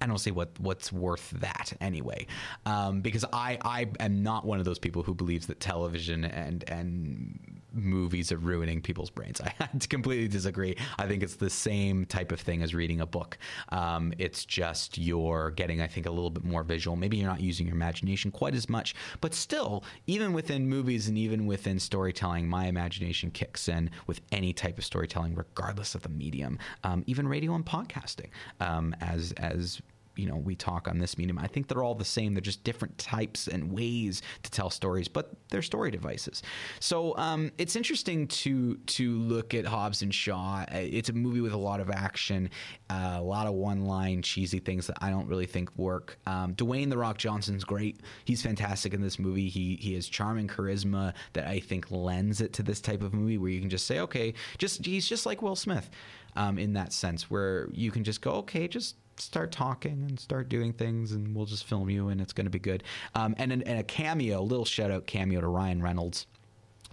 [0.00, 2.26] I don't see what what's worth that anyway,
[2.66, 6.64] um, because I I am not one of those people who believes that television and
[6.68, 9.40] and movies are ruining people's brains.
[9.60, 10.76] I completely disagree.
[10.98, 13.38] I think it's the same type of thing as reading a book.
[13.70, 16.96] Um, it's just you're getting, I think, a little bit more visual.
[16.96, 21.18] Maybe you're not using your imagination quite as much, but still, even within movies and
[21.18, 26.08] even within storytelling, my imagination kicks in with any type of storytelling, regardless of the
[26.08, 28.28] medium, um, even radio and podcasting,
[28.60, 29.80] um, as as
[30.18, 31.38] you know we talk on this medium.
[31.38, 32.34] I think they're all the same.
[32.34, 36.42] They're just different types and ways to tell stories, but they're story devices.
[36.80, 40.64] So um, it's interesting to to look at Hobbs and Shaw.
[40.72, 42.50] It's a movie with a lot of action,
[42.90, 46.18] uh, a lot of one line cheesy things that I don't really think work.
[46.26, 48.00] Um, Dwayne the Rock Johnson's great.
[48.24, 49.48] He's fantastic in this movie.
[49.48, 53.38] He he has charming charisma that I think lends it to this type of movie
[53.38, 55.88] where you can just say, okay, just he's just like Will Smith.
[56.36, 60.48] Um, in that sense, where you can just go, okay, just start talking and start
[60.48, 62.82] doing things and we'll just film you and it's going to be good.
[63.14, 66.26] Um, and, an, and a cameo a little shout out cameo to ryan reynolds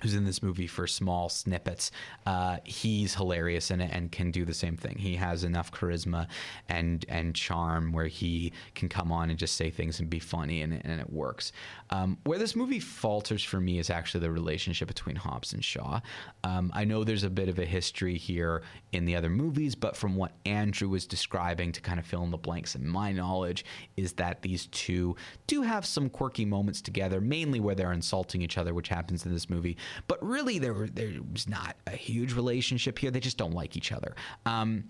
[0.01, 1.91] who's in this movie for small snippets
[2.25, 4.97] uh, he's hilarious in it and can do the same thing.
[4.97, 6.27] He has enough charisma
[6.69, 10.61] and and charm where he can come on and just say things and be funny
[10.61, 11.51] and, and it works.
[11.89, 16.01] Um, where this movie falters for me is actually the relationship between hobbs and shaw.
[16.43, 19.95] Um, i know there's a bit of a history here in the other movies but
[19.95, 23.65] from what andrew was describing to kind of fill in the blanks in my knowledge
[23.97, 25.15] is that these two
[25.47, 29.33] do have some quirky moments together mainly where they're insulting each other which happens in
[29.33, 29.77] this movie
[30.07, 33.91] but really there there was not a huge relationship here they just don't like each
[33.91, 34.83] other um,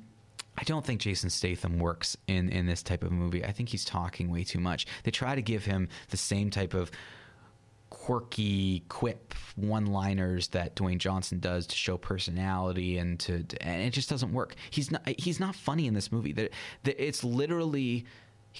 [0.58, 3.43] I don't think Jason Statham works in, in this type of movie.
[3.43, 4.88] I think he's talking way too much.
[5.03, 6.91] They try to give him the same type of
[7.89, 13.81] quirky quip one liners that Dwayne Johnson does to show personality and to, to- and
[13.81, 14.55] it just doesn't work.
[14.69, 16.34] He's not he's not funny in this movie.
[16.34, 16.51] That
[16.84, 18.05] it's literally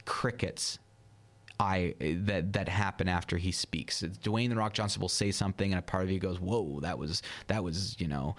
[0.06, 0.80] crickets
[1.60, 4.02] I that that happen after he speaks.
[4.02, 6.98] Dwayne the Rock Johnson will say something and a part of you goes, "Whoa, that
[6.98, 8.36] was that was, you know,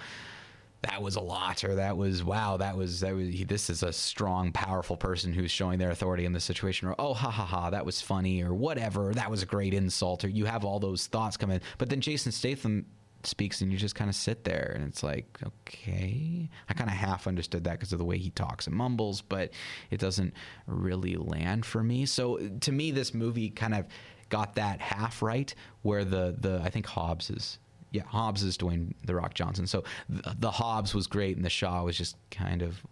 [0.83, 3.93] that was a lot or that was wow that was that was this is a
[3.93, 7.71] strong powerful person who's showing their authority in this situation or oh ha ha ha
[7.71, 11.07] that was funny or whatever that was a great insult or you have all those
[11.07, 12.85] thoughts come in but then jason statham
[13.23, 16.97] speaks and you just kind of sit there and it's like okay i kind of
[16.97, 19.51] half understood that because of the way he talks and mumbles but
[19.91, 20.33] it doesn't
[20.67, 23.87] really land for me so to me this movie kind of
[24.29, 27.59] got that half right where the the i think hobbs is
[27.93, 29.67] yeah, Hobbs is Dwayne the Rock Johnson.
[29.67, 32.85] So the, the Hobbs was great, and the Shaw was just kind of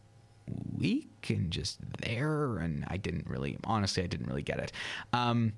[0.76, 2.58] weak and just there.
[2.58, 4.72] And I didn't really, honestly, I didn't really get it.
[5.12, 5.52] Um,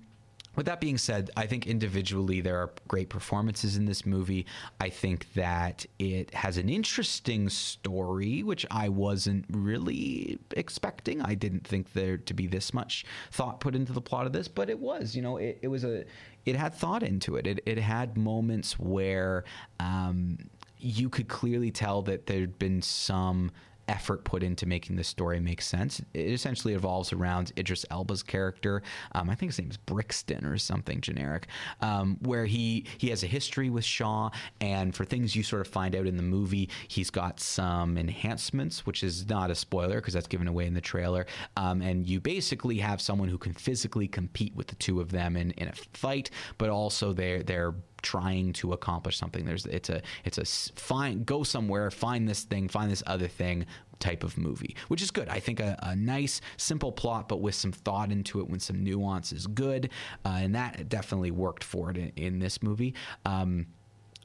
[0.56, 4.46] with that being said, I think individually there are great performances in this movie.
[4.80, 11.20] I think that it has an interesting story, which I wasn't really expecting.
[11.20, 14.48] I didn't think there to be this much thought put into the plot of this,
[14.48, 15.14] but it was.
[15.14, 16.04] You know, it, it was a,
[16.46, 17.46] it had thought into it.
[17.46, 19.44] It, it had moments where
[19.78, 20.38] um,
[20.78, 23.50] you could clearly tell that there'd been some
[23.88, 26.00] effort put into making this story make sense.
[26.14, 28.82] It essentially evolves around Idris Elba's character.
[29.12, 31.46] Um, I think his name is Brixton or something generic,
[31.80, 35.72] um, where he he has a history with Shaw, and for things you sort of
[35.72, 40.14] find out in the movie, he's got some enhancements, which is not a spoiler because
[40.14, 41.26] that's given away in the trailer.
[41.56, 45.36] Um, and you basically have someone who can physically compete with the two of them
[45.36, 47.74] in, in a fight, but also they're they're
[48.06, 49.44] trying to accomplish something.
[49.44, 50.44] There's it's a it's a
[50.80, 53.66] find go somewhere, find this thing, find this other thing
[53.98, 55.28] type of movie, which is good.
[55.28, 58.84] I think a, a nice simple plot, but with some thought into it, with some
[58.84, 59.90] nuance is good,
[60.24, 62.94] uh, and that definitely worked for it in, in this movie.
[63.24, 63.66] Um,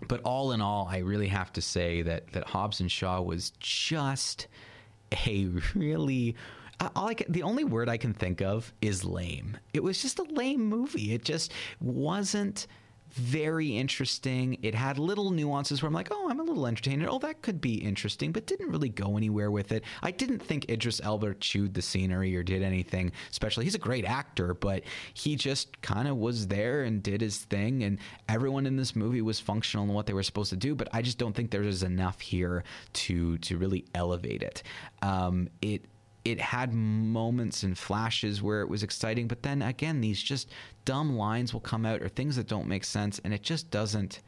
[0.08, 3.52] but all in all, I really have to say that that Hobbs and Shaw was
[3.60, 4.48] just
[5.28, 6.36] a really
[7.16, 9.58] can, the only word I can think of is lame.
[9.74, 11.14] It was just a lame movie.
[11.14, 12.68] It just wasn't
[13.14, 14.58] very interesting.
[14.62, 17.06] It had little nuances where I'm like, oh, I'm a little entertained.
[17.08, 19.84] Oh, that could be interesting, but didn't really go anywhere with it.
[20.02, 23.64] I didn't think Idris Elba chewed the scenery or did anything special.
[23.64, 27.84] He's a great actor, but he just kind of was there and did his thing.
[27.84, 30.76] And everyone in this movie was functional in what they were supposed to do.
[30.76, 34.64] But I just don't think there's enough here to to really elevate it.
[35.02, 35.86] Um, it
[36.24, 40.50] it had moments and flashes where it was exciting, but then again, these just
[40.86, 44.20] dumb lines will come out or things that don't make sense, and it just doesn't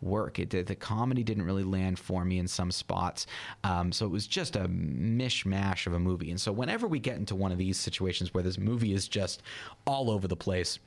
[0.00, 0.38] work.
[0.38, 3.26] It the comedy didn't really land for me in some spots,
[3.64, 6.30] um, so it was just a mishmash of a movie.
[6.30, 9.42] And so whenever we get into one of these situations where this movie is just
[9.86, 10.78] all over the place.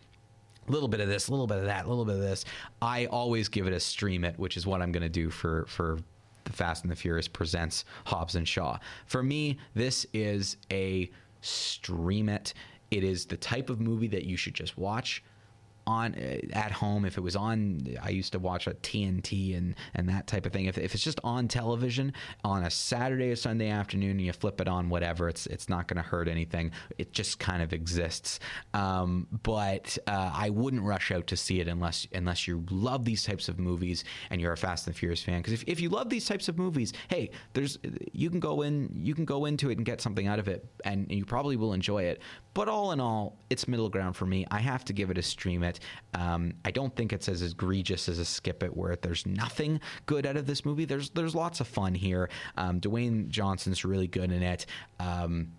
[0.68, 2.46] a little bit of this, a little bit of that, a little bit of this.
[2.82, 5.66] I always give it a stream it, which is what I'm going to do for
[5.68, 6.00] for
[6.46, 8.78] the Fast and the Furious presents Hobbs and Shaw.
[9.06, 11.10] For me, this is a
[11.42, 12.54] stream it.
[12.92, 15.24] It is the type of movie that you should just watch
[15.88, 19.76] on uh, at home if it was on i used to watch a tnt and
[19.96, 20.66] and that type of thing.
[20.66, 22.14] If, if it's just on television
[22.44, 25.88] on a saturday or sunday afternoon and you flip it on whatever it's it's not
[25.88, 26.72] going to hurt anything.
[26.98, 28.40] It just kind of exists.
[28.74, 33.24] Um, but uh, i wouldn't rush out to see it unless unless you love these
[33.24, 35.40] types of movies and you're a fast and furious fan.
[35.40, 37.78] Because if, if you love these types of movies hey there's
[38.12, 40.66] you can go in you can go into it and get something out of it
[40.86, 42.22] and, and you probably will enjoy it.
[42.54, 44.46] But all in all, it's middle ground for me.
[44.52, 45.80] I have to give it a stream it.
[46.14, 50.26] Um, I don't think it's as egregious as a skip it, where there's nothing good
[50.26, 50.86] out of this movie.
[50.86, 52.30] There's there's lots of fun here.
[52.58, 54.66] Um, Dwayne Johnson's really good in it.
[55.00, 55.54] Um,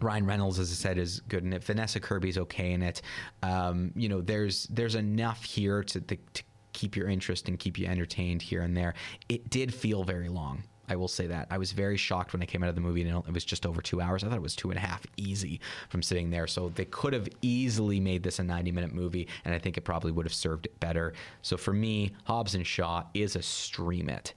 [0.00, 1.64] Ryan Reynolds, as I said, is good in it.
[1.64, 3.02] Vanessa Kirby's okay in it.
[3.42, 6.42] Um, you know, there's there's enough here to, to to
[6.72, 8.94] keep your interest and keep you entertained here and there.
[9.28, 10.64] It did feel very long.
[10.88, 11.46] I will say that.
[11.50, 13.66] I was very shocked when I came out of the movie and it was just
[13.66, 14.24] over two hours.
[14.24, 16.46] I thought it was two and a half easy from sitting there.
[16.46, 19.82] So they could have easily made this a 90 minute movie, and I think it
[19.82, 21.14] probably would have served it better.
[21.42, 24.34] So for me, Hobbs and Shaw is a stream it.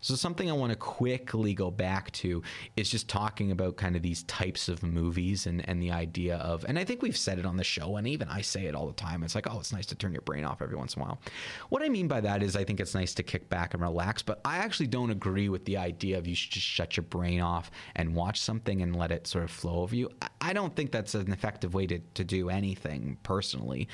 [0.00, 2.42] So something I want to quickly go back to
[2.76, 6.64] is just talking about kind of these types of movies and, and the idea of
[6.68, 8.86] and I think we've said it on the show and even I say it all
[8.86, 9.22] the time.
[9.22, 11.20] It's like, oh, it's nice to turn your brain off every once in a while.
[11.68, 14.22] What I mean by that is I think it's nice to kick back and relax,
[14.22, 17.40] but I actually don't agree with the idea of you should just shut your brain
[17.40, 20.10] off and watch something and let it sort of flow over you.
[20.40, 23.88] I- don't think that's an effective way to, to do anything personally.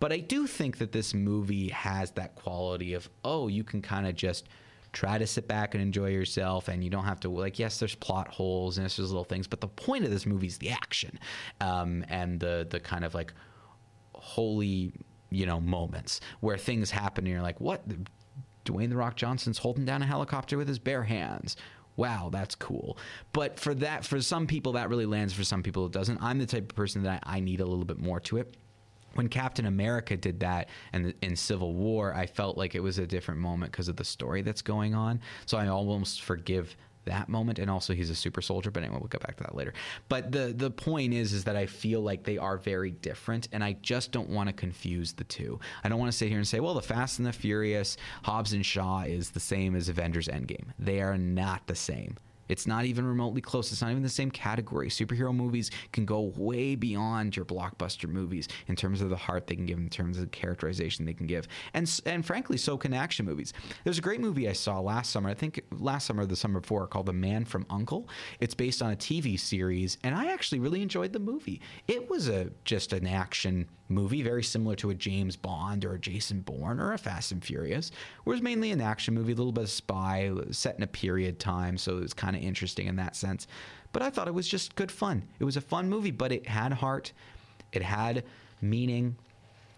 [0.00, 4.06] But I do think that this movie has that quality of, oh, you can kind
[4.06, 4.48] of just
[4.94, 7.96] try to sit back and enjoy yourself and you don't have to like yes there's
[7.96, 11.18] plot holes and there's little things but the point of this movie is the action
[11.60, 13.34] um, and the the kind of like
[14.14, 14.92] holy
[15.30, 17.82] you know moments where things happen and you're like what?
[18.64, 21.56] Dwayne the rock johnson's holding down a helicopter with his bare hands.
[21.96, 22.96] Wow that's cool.
[23.32, 25.34] But for that for some people that really lands.
[25.34, 26.22] For some people it doesn't.
[26.22, 28.56] I'm the type of person that i, I need a little bit more to it
[29.14, 33.06] when Captain America did that and in Civil War, I felt like it was a
[33.06, 35.20] different moment because of the story that's going on.
[35.46, 39.08] So I almost forgive that moment and also he's a super soldier but anyway we'll
[39.08, 39.74] get back to that later.
[40.08, 43.62] But the the point is is that i feel like they are very different and
[43.62, 45.60] i just don't want to confuse the two.
[45.82, 48.52] I don't want to sit here and say well the fast and the furious hobbs
[48.52, 50.66] and shaw is the same as avengers endgame.
[50.78, 52.16] They are not the same
[52.54, 53.72] it's not even remotely close.
[53.72, 54.88] It's not even the same category.
[54.88, 59.56] Superhero movies can go way beyond your blockbuster movies in terms of the heart they
[59.56, 62.94] can give, in terms of the characterization they can give, and and frankly, so can
[62.94, 63.52] action movies.
[63.82, 65.28] There's a great movie I saw last summer.
[65.28, 68.08] I think last summer, or the summer before, called The Man from Uncle.
[68.38, 71.60] It's based on a TV series, and I actually really enjoyed the movie.
[71.88, 75.98] It was a just an action movie, very similar to a James Bond or a
[75.98, 77.90] Jason Bourne or a Fast and Furious.
[78.24, 81.76] Whereas mainly an action movie, a little bit of spy, set in a period time,
[81.76, 83.46] so it was kind of interesting in that sense.
[83.92, 85.24] But I thought it was just good fun.
[85.38, 87.12] It was a fun movie, but it had heart,
[87.72, 88.24] it had
[88.60, 89.16] meaning.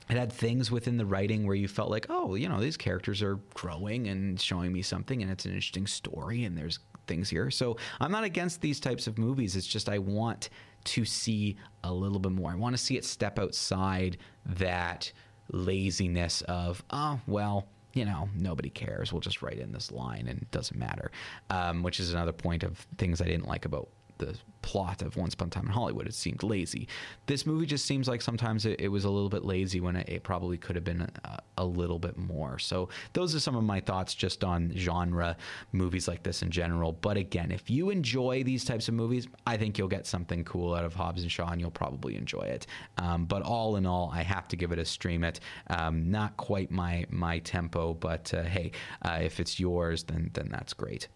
[0.08, 3.22] It had things within the writing where you felt like, oh, you know, these characters
[3.22, 7.50] are growing and showing me something, and it's an interesting story, and there's things here.
[7.50, 9.56] So I'm not against these types of movies.
[9.56, 10.48] It's just I want
[10.84, 12.52] to see a little bit more.
[12.52, 15.10] I want to see it step outside that
[15.50, 17.66] laziness of, oh, well,
[17.96, 19.12] you know, nobody cares.
[19.12, 21.10] We'll just write in this line and it doesn't matter.
[21.48, 23.88] Um, which is another point of things I didn't like about
[24.18, 26.06] the plot of Once Upon a Time in Hollywood.
[26.08, 26.88] It seemed lazy.
[27.26, 30.08] This movie just seems like sometimes it, it was a little bit lazy when it,
[30.08, 32.58] it probably could have been a, a little bit more.
[32.58, 35.36] So those are some of my thoughts just on genre
[35.72, 36.92] movies like this in general.
[36.92, 40.74] But again, if you enjoy these types of movies, I think you'll get something cool
[40.74, 42.66] out of Hobbs and Shaw, and you'll probably enjoy it.
[42.98, 45.22] Um, but all in all, I have to give it a stream.
[45.22, 50.30] It um, not quite my my tempo, but uh, hey, uh, if it's yours, then
[50.32, 51.08] then that's great.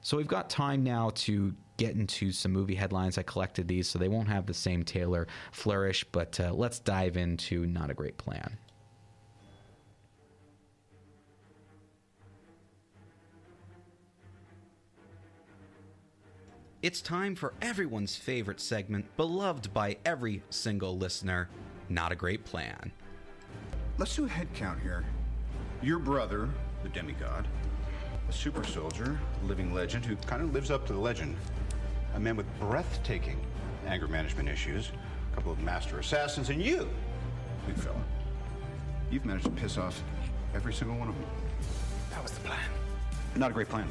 [0.00, 3.18] So we've got time now to get into some movie headlines.
[3.18, 7.16] I collected these, so they won't have the same Taylor flourish, but uh, let's dive
[7.16, 8.56] into Not a Great Plan.
[16.82, 21.48] It's time for everyone's favorite segment, beloved by every single listener
[21.88, 22.92] Not a Great Plan.
[23.98, 25.04] Let's do a head count here.
[25.82, 26.48] Your brother,
[26.84, 27.48] the demigod,
[28.28, 31.36] a super soldier, a living legend who kind of lives up to the legend,
[32.14, 33.40] a man with breathtaking
[33.86, 34.92] anger management issues,
[35.32, 36.88] a couple of master assassins, and you,
[37.66, 38.02] big fella.
[39.10, 40.02] You've managed to piss off
[40.54, 41.26] every single one of them.
[42.10, 42.60] That was the plan.
[43.36, 43.88] Not a great plan.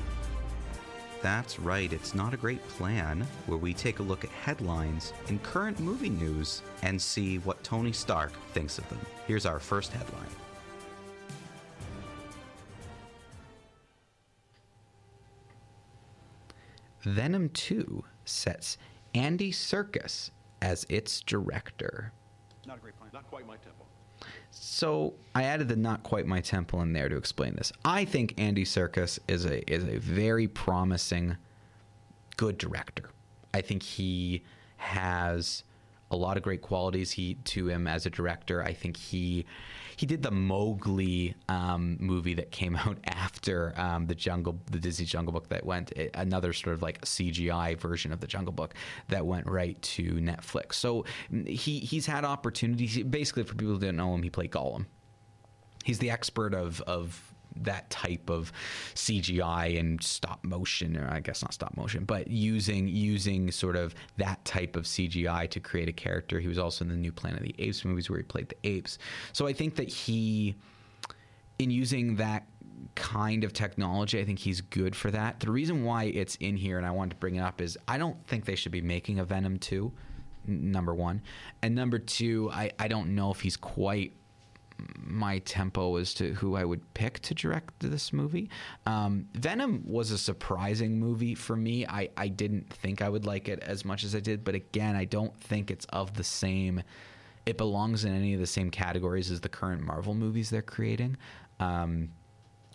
[1.21, 5.37] That's right, it's not a great plan, where we take a look at headlines in
[5.39, 8.99] current movie news and see what Tony Stark thinks of them.
[9.27, 10.25] Here's our first headline.
[17.01, 18.77] Venom 2 sets
[19.13, 22.11] Andy Serkis as its director.
[22.65, 23.09] Not a great plan.
[23.13, 23.85] Not quite my tempo.
[24.51, 27.71] So I added the not quite my temple in there to explain this.
[27.83, 31.37] I think Andy Serkis is a is a very promising,
[32.37, 33.09] good director.
[33.53, 34.43] I think he
[34.77, 35.63] has
[36.11, 38.61] a lot of great qualities he to him as a director.
[38.61, 39.45] I think he
[39.95, 45.05] he did the Mowgli um, movie that came out after um, the Jungle the Disney
[45.05, 48.73] Jungle Book that went eh, another sort of like CGI version of the Jungle Book
[49.09, 50.73] that went right to Netflix.
[50.73, 53.01] So mm, he he's had opportunities.
[53.03, 54.85] Basically, for people who didn't know him, he played Gollum
[55.83, 58.51] he's the expert of of that type of
[58.95, 63.93] CGI and stop motion, or I guess not stop motion, but using using sort of
[64.17, 66.39] that type of CGI to create a character.
[66.39, 68.55] He was also in the new Planet of the Apes movies where he played the
[68.63, 68.97] apes.
[69.33, 70.55] So I think that he,
[71.59, 72.47] in using that
[72.95, 75.39] kind of technology, I think he's good for that.
[75.39, 77.97] The reason why it's in here and I wanted to bring it up is I
[77.97, 79.91] don't think they should be making a Venom 2,
[80.47, 81.21] n- number one.
[81.61, 84.13] And number two, I, I don't know if he's quite
[84.97, 88.49] my tempo as to who I would pick to direct this movie.
[88.85, 91.85] Um, Venom was a surprising movie for me.
[91.85, 94.95] I, I didn't think I would like it as much as I did, but again,
[94.95, 96.81] I don't think it's of the same.
[97.45, 101.17] It belongs in any of the same categories as the current Marvel movies they're creating.
[101.59, 102.09] Um,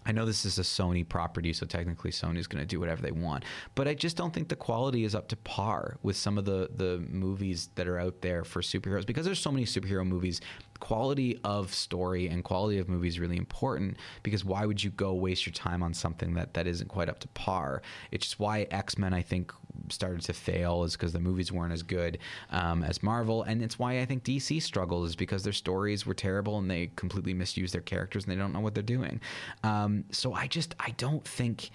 [0.07, 3.11] I know this is a Sony property, so technically Sony's going to do whatever they
[3.11, 3.45] want.
[3.75, 6.71] But I just don't think the quality is up to par with some of the
[6.77, 10.41] the movies that are out there for superheroes because there's so many superhero movies.
[10.77, 15.14] Quality of story and quality of movie is really important because why would you go
[15.14, 17.83] waste your time on something that that isn't quite up to par?
[18.11, 19.53] It's just why X Men I think
[19.89, 22.18] started to fail is because the movies weren't as good
[22.51, 26.14] um, as Marvel, and it's why I think DC struggled is because their stories were
[26.14, 29.20] terrible and they completely misused their characters and they don't know what they're doing.
[29.62, 31.70] Um, so I just I don't think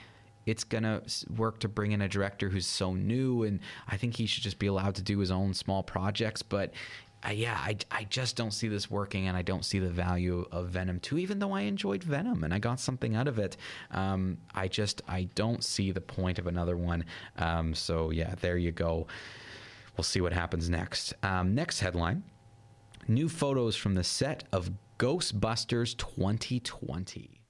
[0.46, 1.02] it's gonna
[1.36, 4.60] work to bring in a director who's so new, and I think he should just
[4.60, 6.42] be allowed to do his own small projects.
[6.42, 6.74] But
[7.26, 10.46] uh, yeah, I, I just don't see this working, and I don't see the value
[10.52, 13.58] of Venom 2, even though I enjoyed Venom and I got something out of it.
[13.92, 17.06] Um, I just I don't see the point of another one.
[17.38, 19.08] Um, so yeah, there you go.
[19.98, 21.14] We'll see what happens next.
[21.22, 22.24] Um, next headline:
[23.08, 27.42] New photos from the set of Ghostbusters 2020.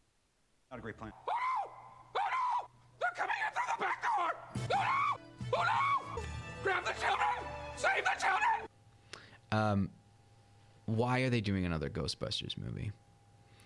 [0.69, 1.11] Not a great plan.
[1.15, 1.71] Oh no!
[2.17, 2.69] Oh no!
[2.99, 4.31] They're coming in through the back door!
[4.73, 5.59] Oh no!
[5.59, 6.23] Oh no!
[6.63, 7.27] Grab the children!
[7.75, 8.70] Save the children!
[10.85, 12.91] Why are they doing another Ghostbusters movie?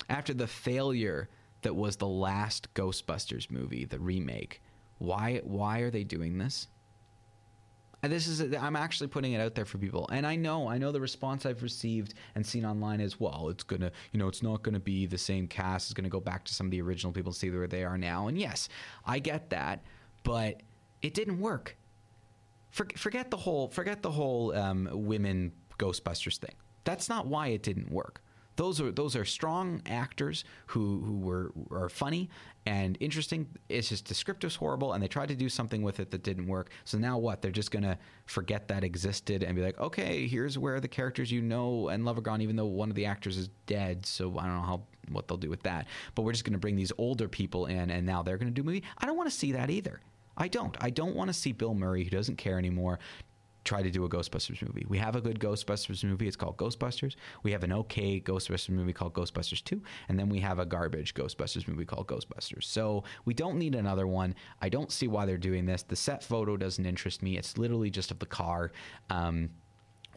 [0.10, 1.30] After the failure
[1.62, 4.62] that was the last Ghostbusters movie, the remake,
[5.00, 6.68] why why are they doing this?
[8.04, 10.08] This is I'm actually putting it out there for people.
[10.12, 13.64] And I know, I know the response I've received and seen online is, well, it's
[13.82, 15.88] to, you know, it's not to be the same cast.
[15.88, 17.98] It's to go back to some of the original people and see where they are
[17.98, 18.28] now.
[18.28, 18.70] And yes,
[19.06, 19.84] I get that,
[20.24, 20.62] but
[21.02, 21.78] it didn't work.
[22.70, 26.56] For, forget the whole forget the whole um, women Ghostbusters thing.
[26.84, 28.22] That's not why it didn't work.
[28.58, 32.30] Those are those are strong actors who who were are funny
[32.66, 33.48] and interesting.
[33.68, 36.24] It's just the script was horrible, and they tried to do something with it that
[36.24, 36.70] didn't work.
[36.86, 37.42] So now what?
[37.42, 41.42] They're just gonna forget that existed and be like, okay, here's where the characters you
[41.42, 44.06] know and love are gone, even though one of the actors is dead.
[44.06, 45.88] So I don't know how what they'll do with that.
[46.16, 48.84] But we're just gonna bring these older people in, and now they're gonna do movie.
[48.98, 50.00] I don't want to see that either.
[50.38, 50.76] I don't.
[50.82, 53.00] I don't want to see Bill Murray, who doesn't care anymore,
[53.66, 54.86] try to do a Ghostbusters movie.
[54.88, 56.28] We have a good Ghostbusters movie.
[56.28, 57.16] It's called Ghostbusters.
[57.44, 59.82] We have an okay Ghostbusters movie called Ghostbusters 2.
[60.08, 62.64] And then we have a garbage Ghostbusters movie called Ghostbusters.
[62.64, 64.36] So we don't need another one.
[64.62, 65.84] I don't see why they're doing this.
[65.84, 67.38] The set photo doesn't interest me.
[67.38, 68.72] It's literally just of the car.
[69.10, 69.50] Um,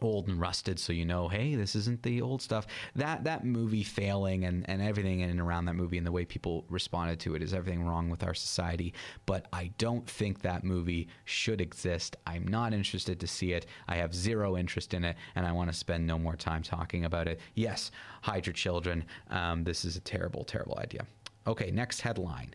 [0.03, 2.67] old and rusted so you know hey this isn't the old stuff.
[2.95, 6.25] That that movie failing and and everything in and around that movie and the way
[6.25, 8.93] people responded to it is everything wrong with our society.
[9.25, 12.17] But i don't think that movie should exist.
[12.25, 13.65] I'm not interested to see it.
[13.87, 17.05] I have zero interest in it and i want to spend no more time talking
[17.05, 17.39] about it.
[17.55, 17.91] Yes
[18.21, 19.05] hide your children.
[19.29, 21.05] Um, this is a terrible terrible idea.
[21.47, 22.53] Okay next headline.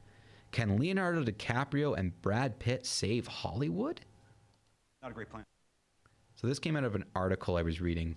[0.53, 4.01] Can leonardo dicaprio and brad pitt save hollywood?
[5.03, 5.45] Not a great plan.
[6.45, 8.16] So this came out of an article I was reading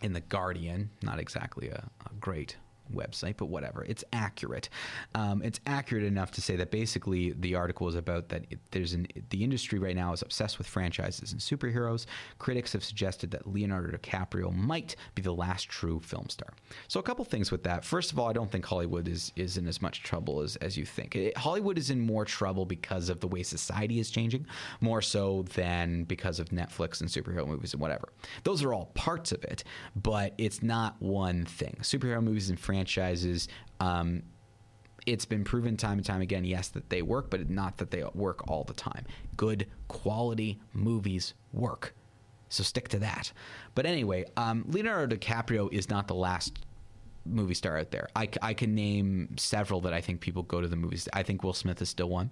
[0.00, 2.56] in the Guardian, not exactly a, a great
[2.92, 3.84] website, but whatever.
[3.88, 4.68] It's accurate.
[5.14, 8.92] Um, it's accurate enough to say that basically the article is about that it, there's
[8.92, 12.06] an the industry right now is obsessed with franchises and superheroes.
[12.38, 16.52] Critics have suggested that Leonardo DiCaprio might be the last true film star.
[16.88, 17.84] So a couple things with that.
[17.84, 20.76] First of all, I don't think Hollywood is is in as much trouble as as
[20.76, 21.16] you think.
[21.16, 24.46] It- Hollywood is in more trouble because of the way society is changing,
[24.80, 28.08] more so than because of Netflix and superhero movies and whatever.
[28.44, 29.64] Those are all parts of it,
[29.96, 31.76] but it's not one thing.
[31.82, 32.79] Superhero movies and franchises.
[33.80, 34.22] Um,
[35.06, 38.04] it's been proven time and time again, yes, that they work, but not that they
[38.14, 39.06] work all the time.
[39.36, 41.94] Good quality movies work.
[42.48, 43.32] So stick to that.
[43.74, 46.58] But anyway, um, Leonardo DiCaprio is not the last
[47.30, 48.08] movie star out there.
[48.14, 51.08] I, I can name several that I think people go to the movies.
[51.12, 52.30] I think Will Smith is still one.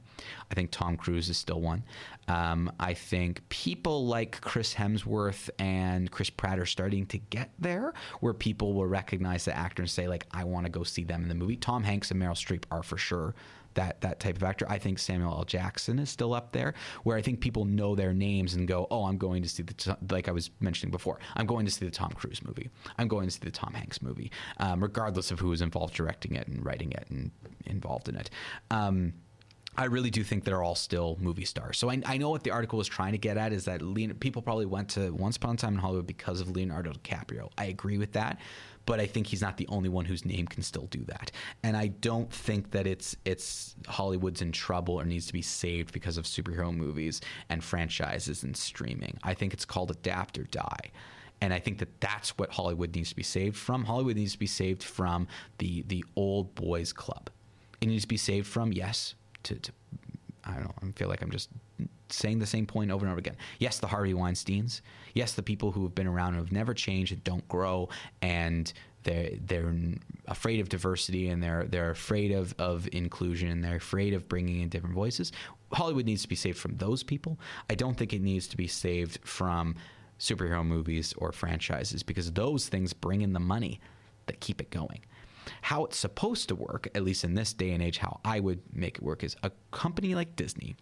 [0.50, 1.84] I think Tom Cruise is still one.
[2.26, 7.94] Um, I think people like Chris Hemsworth and Chris Pratt are starting to get there,
[8.20, 11.22] where people will recognize the actor and say like, I want to go see them
[11.22, 11.56] in the movie.
[11.56, 13.34] Tom Hanks and Meryl Streep are for sure
[13.78, 14.66] that that type of actor.
[14.68, 15.44] I think Samuel L.
[15.44, 16.74] Jackson is still up there,
[17.04, 19.96] where I think people know their names and go, "Oh, I'm going to see the
[20.10, 21.18] like I was mentioning before.
[21.36, 22.68] I'm going to see the Tom Cruise movie.
[22.98, 26.34] I'm going to see the Tom Hanks movie, um, regardless of who is involved directing
[26.34, 27.30] it and writing it and
[27.66, 28.30] involved in it."
[28.70, 29.14] Um,
[29.78, 31.78] I really do think they're all still movie stars.
[31.78, 34.14] So I, I know what the article was trying to get at is that Leon,
[34.14, 37.48] people probably went to Once Upon a Time in Hollywood because of Leonardo DiCaprio.
[37.56, 38.40] I agree with that,
[38.88, 41.30] but I think he's not the only one whose name can still do that.
[41.62, 45.92] And I don't think that it's it's Hollywood's in trouble or needs to be saved
[45.92, 47.20] because of superhero movies
[47.50, 49.18] and franchises and streaming.
[49.22, 50.90] I think it's called adapt or die.
[51.42, 53.84] And I think that that's what Hollywood needs to be saved from.
[53.84, 55.28] Hollywood needs to be saved from
[55.58, 57.28] the the old boys club.
[57.82, 59.72] It needs to be saved from yes to, to
[60.44, 60.88] I don't know.
[60.88, 61.50] I feel like I'm just
[62.08, 63.36] saying the same point over and over again.
[63.58, 64.80] Yes, the Harvey Weinstein's.
[65.18, 67.88] Yes, the people who have been around have never changed and don't grow,
[68.22, 69.74] and they're they're
[70.28, 74.60] afraid of diversity and they're they're afraid of of inclusion and they're afraid of bringing
[74.60, 75.32] in different voices.
[75.72, 77.36] Hollywood needs to be saved from those people.
[77.68, 79.74] I don't think it needs to be saved from
[80.20, 83.80] superhero movies or franchises because those things bring in the money
[84.26, 85.00] that keep it going
[85.62, 88.60] how it's supposed to work, at least in this day and age, how I would
[88.72, 90.76] make it work is a company like Disney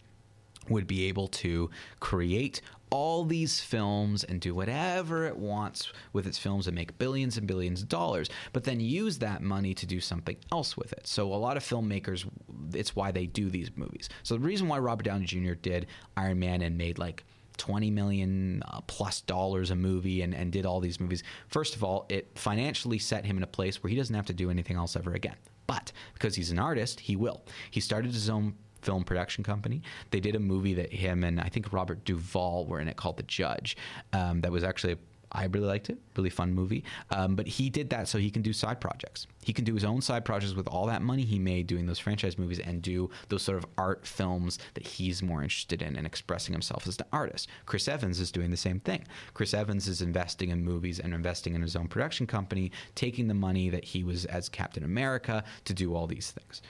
[0.68, 1.70] would be able to
[2.00, 2.60] create
[2.90, 7.46] all these films and do whatever it wants with its films and make billions and
[7.46, 11.06] billions of dollars, but then use that money to do something else with it.
[11.06, 12.26] So a lot of filmmakers,
[12.72, 14.08] it's why they do these movies.
[14.22, 15.54] So the reason why Robert Downey Jr.
[15.54, 17.24] did Iron Man and made like
[17.56, 21.22] 20 million uh, plus dollars a movie and, and did all these movies.
[21.48, 24.34] First of all, it financially set him in a place where he doesn't have to
[24.34, 25.36] do anything else ever again.
[25.66, 27.42] But because he's an artist, he will.
[27.70, 28.54] He started his own
[28.86, 29.82] film production company.
[30.10, 33.16] They did a movie that him and I think Robert Duvall were in it called
[33.16, 33.76] The Judge.
[34.12, 34.96] Um, that was actually
[35.32, 36.84] I really liked it, really fun movie.
[37.10, 39.26] Um, but he did that so he can do side projects.
[39.42, 41.98] He can do his own side projects with all that money he made doing those
[41.98, 46.06] franchise movies and do those sort of art films that he's more interested in and
[46.06, 47.48] expressing himself as an artist.
[47.66, 49.04] Chris Evans is doing the same thing.
[49.34, 53.34] Chris Evans is investing in movies and investing in his own production company, taking the
[53.34, 56.62] money that he was as Captain America to do all these things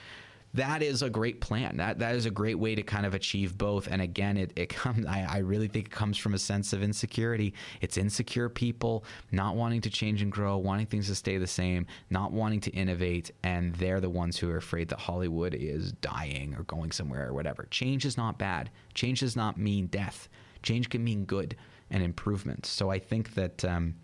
[0.53, 1.77] that is a great plan.
[1.77, 3.87] That that is a great way to kind of achieve both.
[3.87, 5.05] And again, it, it comes.
[5.05, 7.53] I, I really think it comes from a sense of insecurity.
[7.81, 11.85] It's insecure people not wanting to change and grow, wanting things to stay the same,
[12.09, 16.55] not wanting to innovate, and they're the ones who are afraid that Hollywood is dying
[16.55, 17.67] or going somewhere or whatever.
[17.69, 18.69] Change is not bad.
[18.93, 20.29] Change does not mean death.
[20.63, 21.55] Change can mean good
[21.89, 22.65] and improvement.
[22.65, 23.63] So I think that.
[23.63, 23.95] Um,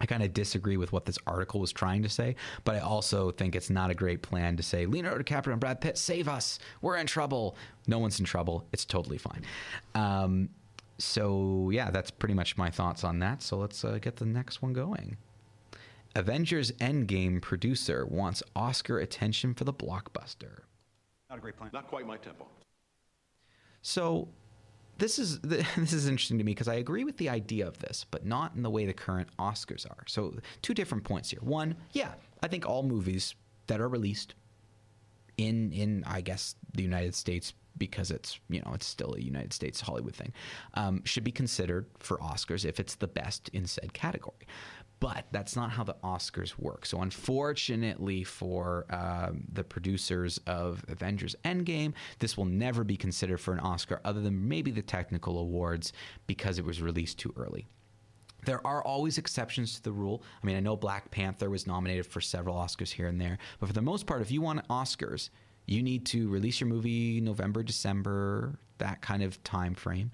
[0.00, 2.34] I kind of disagree with what this article was trying to say,
[2.64, 5.80] but I also think it's not a great plan to say Leonardo DiCaprio and Brad
[5.80, 6.58] Pitt save us.
[6.80, 7.56] We're in trouble.
[7.86, 8.66] No one's in trouble.
[8.72, 9.42] It's totally fine.
[9.94, 10.48] Um,
[10.98, 13.42] so yeah, that's pretty much my thoughts on that.
[13.42, 15.16] So let's uh, get the next one going.
[16.14, 20.60] Avengers Endgame producer wants Oscar attention for the blockbuster.
[21.30, 21.70] Not a great plan.
[21.72, 22.46] Not quite my tempo.
[23.80, 24.28] So
[25.02, 28.06] this is this is interesting to me because I agree with the idea of this,
[28.10, 30.04] but not in the way the current Oscars are.
[30.06, 31.40] So two different points here.
[31.42, 33.34] One, yeah, I think all movies
[33.66, 34.34] that are released
[35.36, 39.52] in in I guess the United States because it's you know it's still a United
[39.52, 40.32] States Hollywood thing
[40.74, 44.46] um, should be considered for Oscars if it's the best in said category.
[45.02, 46.86] But that's not how the Oscars work.
[46.86, 53.52] So, unfortunately for um, the producers of Avengers Endgame, this will never be considered for
[53.52, 55.92] an Oscar other than maybe the technical awards
[56.28, 57.66] because it was released too early.
[58.44, 60.22] There are always exceptions to the rule.
[60.40, 63.66] I mean, I know Black Panther was nominated for several Oscars here and there, but
[63.66, 65.30] for the most part, if you want Oscars,
[65.66, 70.12] you need to release your movie November, December, that kind of time frame.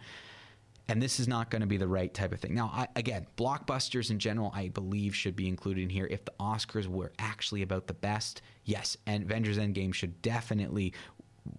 [0.88, 2.54] And this is not going to be the right type of thing.
[2.54, 6.06] Now, I, again, blockbusters in general, I believe, should be included in here.
[6.10, 10.94] If the Oscars were actually about the best, yes, and Avengers Endgame should definitely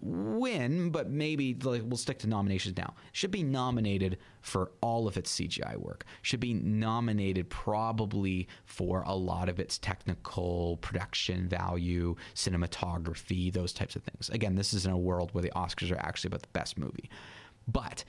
[0.01, 2.93] win, but maybe like we'll stick to nominations now.
[3.11, 6.05] Should be nominated for all of its CGI work.
[6.21, 13.95] Should be nominated probably for a lot of its technical production value, cinematography, those types
[13.95, 14.29] of things.
[14.29, 17.09] Again, this is in a world where the Oscars are actually about the best movie.
[17.67, 18.03] But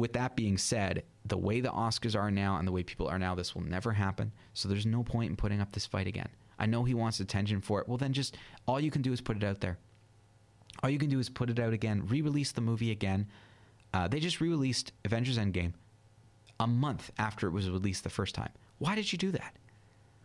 [0.00, 3.18] with that being said, the way the Oscars are now and the way people are
[3.18, 4.32] now, this will never happen.
[4.54, 6.28] So there's no point in putting up this fight again.
[6.58, 7.88] I know he wants attention for it.
[7.88, 8.36] Well, then just
[8.66, 9.78] all you can do is put it out there.
[10.82, 13.26] All you can do is put it out again, re-release the movie again.
[13.92, 15.72] Uh, they just re-released Avengers Endgame
[16.58, 18.50] a month after it was released the first time.
[18.78, 19.56] Why did you do that?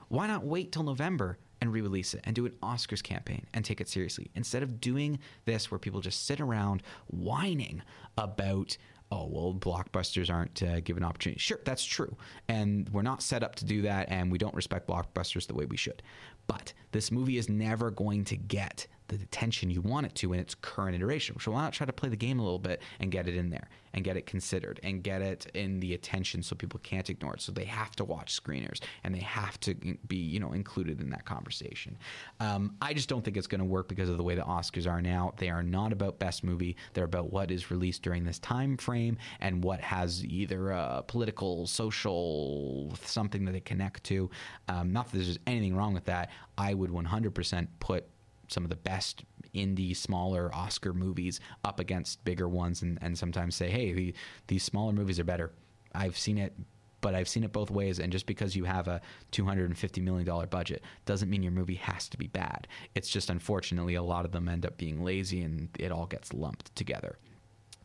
[0.08, 3.82] Why not wait till November and re-release it and do an Oscars campaign and take
[3.82, 7.82] it seriously instead of doing this where people just sit around whining
[8.18, 8.78] about
[9.12, 11.40] oh well blockbusters aren't uh, given opportunity.
[11.40, 12.16] Sure that's true.
[12.48, 15.66] And we're not set up to do that and we don't respect blockbusters the way
[15.66, 16.02] we should.
[16.48, 20.40] But this movie is never going to get the attention you want it to in
[20.40, 21.40] its current iteration.
[21.40, 23.50] So why not try to play the game a little bit and get it in
[23.50, 27.36] there and get it considered and get it in the attention so people can't ignore
[27.36, 27.42] it.
[27.42, 29.74] So they have to watch screeners and they have to
[30.08, 31.98] be you know included in that conversation.
[32.40, 34.90] Um, I just don't think it's going to work because of the way the Oscars
[34.90, 35.34] are now.
[35.38, 36.76] They are not about best movie.
[36.94, 41.66] They're about what is released during this time frame and what has either a political,
[41.68, 44.30] social something that they connect to.
[44.68, 46.32] Um, not that there's anything wrong with that.
[46.58, 48.08] I would 100% put
[48.48, 49.24] some of the best
[49.54, 54.14] indie smaller oscar movies up against bigger ones and, and sometimes say hey the,
[54.48, 55.52] these smaller movies are better.
[55.94, 56.54] I've seen it
[57.02, 58.00] but i've seen it both ways.
[58.00, 59.00] And just because you have a
[59.32, 62.68] $250 million budget doesn't mean your movie has to be bad.
[62.96, 66.34] It's just unfortunately a lot of them end up being lazy and it all gets
[66.34, 67.20] lumped together.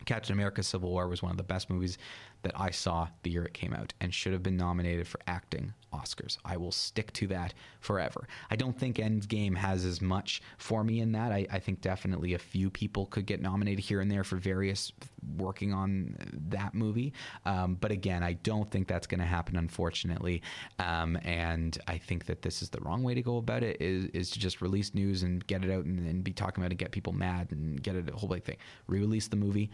[0.05, 1.97] Captain America Civil War was one of the best movies
[2.43, 5.73] that I saw the year it came out and should have been nominated for acting
[5.93, 6.37] Oscars.
[6.45, 8.27] I will stick to that forever.
[8.49, 11.31] I don't think Endgame has as much for me in that.
[11.31, 14.91] I, I think definitely a few people could get nominated here and there for various
[15.37, 16.15] working on
[16.49, 17.13] that movie.
[17.45, 20.41] Um, but again, I don't think that's going to happen, unfortunately.
[20.79, 24.05] Um, and I think that this is the wrong way to go about it is,
[24.13, 26.73] is to just release news and get it out and, and be talking about it
[26.73, 28.57] and get people mad and get it a whole big thing.
[28.87, 29.69] Re-release the movie,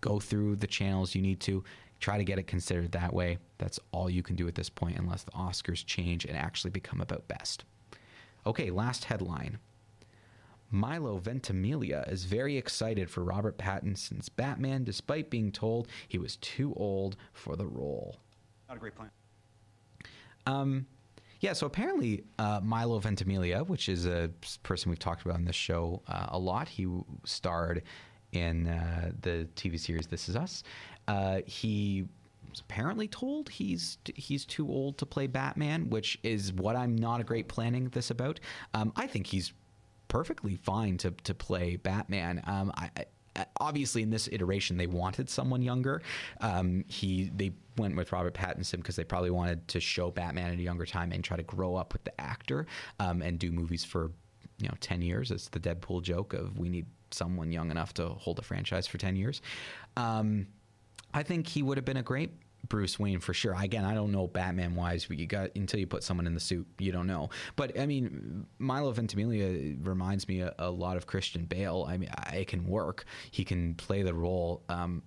[0.00, 1.64] go through the channels you need to
[2.00, 4.98] try to get it considered that way that's all you can do at this point
[4.98, 7.64] unless the oscars change and actually become about best
[8.46, 9.58] okay last headline
[10.72, 16.72] Milo Ventimiglia is very excited for Robert Pattinson's Batman despite being told he was too
[16.76, 18.20] old for the role.
[18.68, 19.10] Not a great plan.
[20.46, 20.86] Um,
[21.40, 24.30] yeah, so apparently uh, Milo Ventimiglia, which is a
[24.62, 26.86] person we've talked about in this show uh, a lot, he
[27.24, 27.82] starred
[28.32, 30.62] in uh, the TV series This Is Us.
[31.10, 32.06] Uh, he
[32.48, 37.20] was apparently told he's he's too old to play Batman, which is what I'm not
[37.20, 38.38] a great planning this about.
[38.74, 39.52] Um, I think he's
[40.06, 42.42] perfectly fine to to play Batman.
[42.46, 42.90] Um, I,
[43.36, 46.00] I obviously in this iteration they wanted someone younger.
[46.40, 50.58] Um, he they went with Robert Pattinson because they probably wanted to show Batman at
[50.60, 52.66] a younger time and try to grow up with the actor
[53.00, 54.12] um, and do movies for
[54.58, 58.06] you know 10 years it's the deadpool joke of we need someone young enough to
[58.10, 59.40] hold a franchise for 10 years
[59.96, 60.46] um,
[61.14, 62.30] i think he would have been a great
[62.68, 63.54] bruce wayne for sure.
[63.60, 66.40] Again i don't know batman wise but you got until you put someone in the
[66.40, 67.30] suit you don't know.
[67.56, 71.86] But i mean milo ventimiglia reminds me a, a lot of christian bale.
[71.88, 73.04] I mean it can work.
[73.30, 74.62] He can play the role.
[74.68, 75.02] Um,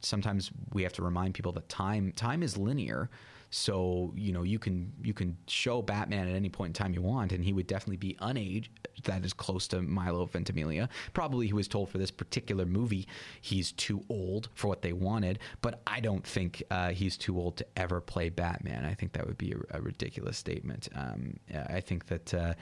[0.00, 3.10] sometimes we have to remind people that time time is linear
[3.50, 7.02] so you know you can you can show Batman at any point in time you
[7.02, 8.68] want, and he would definitely be unaged.
[9.04, 10.88] That is close to Milo Ventimiglia.
[11.14, 13.06] Probably he was told for this particular movie
[13.40, 17.56] he's too old for what they wanted, but I don't think uh, he's too old
[17.58, 18.84] to ever play Batman.
[18.84, 20.88] I think that would be a, a ridiculous statement.
[20.94, 21.38] Um,
[21.68, 22.34] I think that.
[22.34, 22.54] Uh,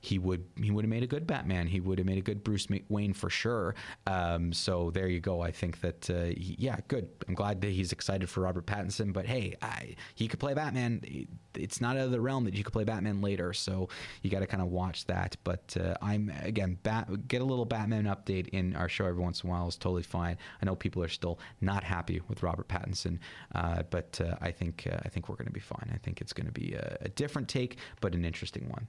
[0.00, 1.66] he would he would have made a good Batman.
[1.66, 3.74] He would have made a good Bruce Wayne for sure.
[4.06, 5.40] Um, so there you go.
[5.40, 7.08] I think that uh, yeah, good.
[7.26, 9.12] I'm glad that he's excited for Robert Pattinson.
[9.12, 11.02] But hey, I, he could play Batman.
[11.54, 13.52] It's not out of the realm that you could play Batman later.
[13.52, 13.88] So
[14.22, 15.36] you got to kind of watch that.
[15.44, 19.42] But uh, I'm again bat, get a little Batman update in our show every once
[19.42, 20.36] in a while is totally fine.
[20.62, 23.18] I know people are still not happy with Robert Pattinson,
[23.54, 25.90] uh, but uh, I think uh, I think we're going to be fine.
[25.92, 28.86] I think it's going to be a, a different take, but an interesting one.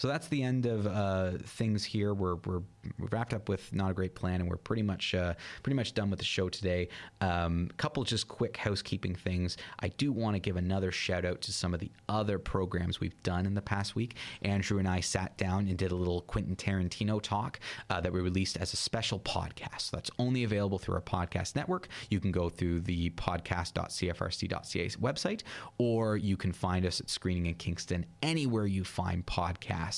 [0.00, 2.14] So that's the end of uh, things here.
[2.14, 2.62] We're, we're
[2.98, 6.08] wrapped up with not a great plan, and we're pretty much uh, pretty much done
[6.08, 6.88] with the show today.
[7.20, 9.58] Um, couple just quick housekeeping things.
[9.80, 13.22] I do want to give another shout out to some of the other programs we've
[13.22, 14.16] done in the past week.
[14.40, 18.20] Andrew and I sat down and did a little Quentin Tarantino talk uh, that we
[18.20, 19.82] released as a special podcast.
[19.82, 21.88] So that's only available through our podcast network.
[22.08, 25.42] You can go through the podcast.cfrc.ca website,
[25.76, 29.89] or you can find us at Screening in Kingston anywhere you find podcasts.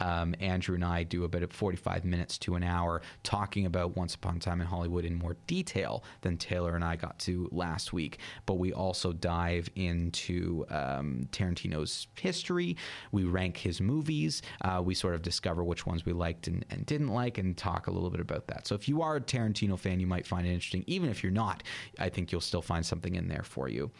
[0.00, 4.36] Um, Andrew and I do about 45 minutes to an hour talking about Once Upon
[4.36, 8.18] a Time in Hollywood in more detail than Taylor and I got to last week.
[8.46, 12.76] But we also dive into um, Tarantino's history.
[13.12, 14.42] We rank his movies.
[14.62, 17.86] Uh, we sort of discover which ones we liked and, and didn't like and talk
[17.86, 18.66] a little bit about that.
[18.66, 20.84] So if you are a Tarantino fan, you might find it interesting.
[20.86, 21.62] Even if you're not,
[21.98, 23.90] I think you'll still find something in there for you.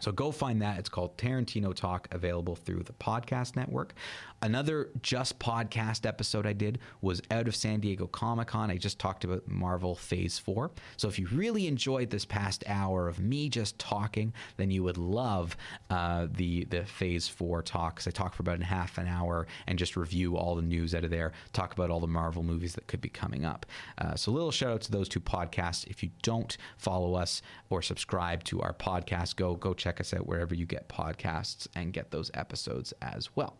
[0.00, 0.78] So go find that.
[0.78, 3.94] It's called Tarantino Talk, available through the podcast network.
[4.42, 8.70] Another just podcast episode I did was out of San Diego Comic Con.
[8.70, 10.70] I just talked about Marvel Phase 4.
[10.96, 14.96] So if you really enjoyed this past hour of me just talking, then you would
[14.96, 15.58] love
[15.90, 18.08] uh, the, the Phase 4 talks.
[18.08, 21.04] I talk for about a half an hour and just review all the news out
[21.04, 23.66] of there, talk about all the Marvel movies that could be coming up.
[23.98, 25.86] Uh, so little shout out to those two podcasts.
[25.86, 30.26] If you don't follow us or subscribe to our podcast, go go check us out
[30.26, 33.58] wherever you get podcasts and get those episodes as well.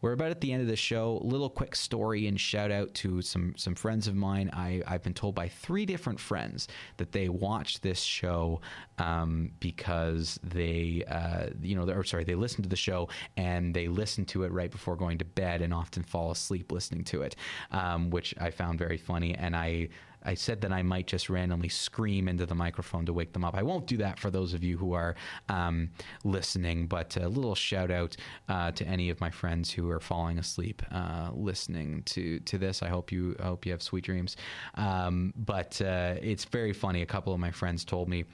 [0.00, 1.20] We're about at the end of the show.
[1.22, 4.50] Little quick story and shout out to some some friends of mine.
[4.52, 6.68] I, I've been told by three different friends
[6.98, 8.60] that they watch this show
[8.98, 13.88] um, because they, uh, you know, or sorry, they listen to the show and they
[13.88, 17.36] listen to it right before going to bed and often fall asleep listening to it,
[17.72, 19.34] um, which I found very funny.
[19.34, 19.88] And I
[20.28, 23.54] I said that I might just randomly scream into the microphone to wake them up.
[23.54, 25.14] I won't do that for those of you who are
[25.48, 25.88] um,
[26.22, 28.14] listening, but a little shout out
[28.50, 32.82] uh, to any of my friends who are falling asleep uh, listening to to this.
[32.82, 34.36] I hope you I hope you have sweet dreams.
[34.74, 37.00] Um, but uh, it's very funny.
[37.00, 38.26] A couple of my friends told me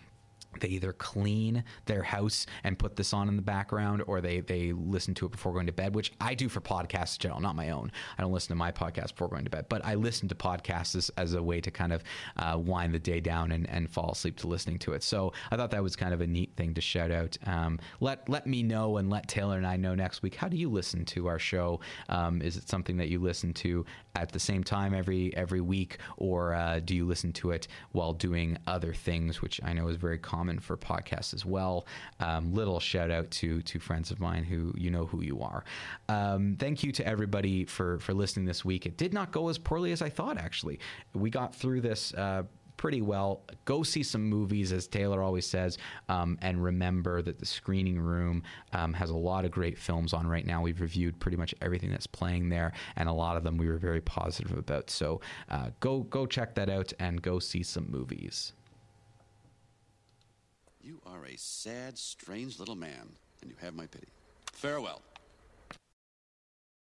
[0.61, 4.73] they either clean their house and put this on in the background or they they
[4.73, 7.57] listen to it before going to bed which i do for podcasts in general not
[7.57, 7.91] my own.
[8.19, 10.95] I don't listen to my podcast before going to bed but i listen to podcasts
[10.97, 12.03] as, as a way to kind of
[12.37, 15.03] uh, wind the day down and, and fall asleep to listening to it.
[15.03, 17.37] So i thought that was kind of a neat thing to shout out.
[17.47, 20.35] Um, let let me know and let taylor and i know next week.
[20.35, 21.81] How do you listen to our show?
[22.09, 23.85] Um, is it something that you listen to
[24.15, 28.13] at the same time every every week or uh, do you listen to it while
[28.13, 31.87] doing other things which i know is very common for podcasts as well.
[32.21, 35.65] Um, little shout out to to friends of mine who you know who you are.
[36.09, 38.87] Um, thank you to everybody for for listening this week.
[38.87, 40.39] It did not go as poorly as I thought.
[40.39, 40.79] Actually,
[41.13, 42.15] we got through this.
[42.15, 42.45] Uh,
[42.77, 43.43] pretty well.
[43.65, 48.43] Go see some movies, as Taylor always says, um, and remember that the screening room
[48.73, 50.63] um, has a lot of great films on right now.
[50.63, 53.79] We've reviewed pretty much everything that's playing there, and a lot of them we were
[53.79, 54.91] very positive about.
[54.91, 58.53] So uh, go go check that out and go see some movies.
[60.81, 64.09] You are a sad, strange little man, and you have my pity.
[64.53, 65.01] Farewell.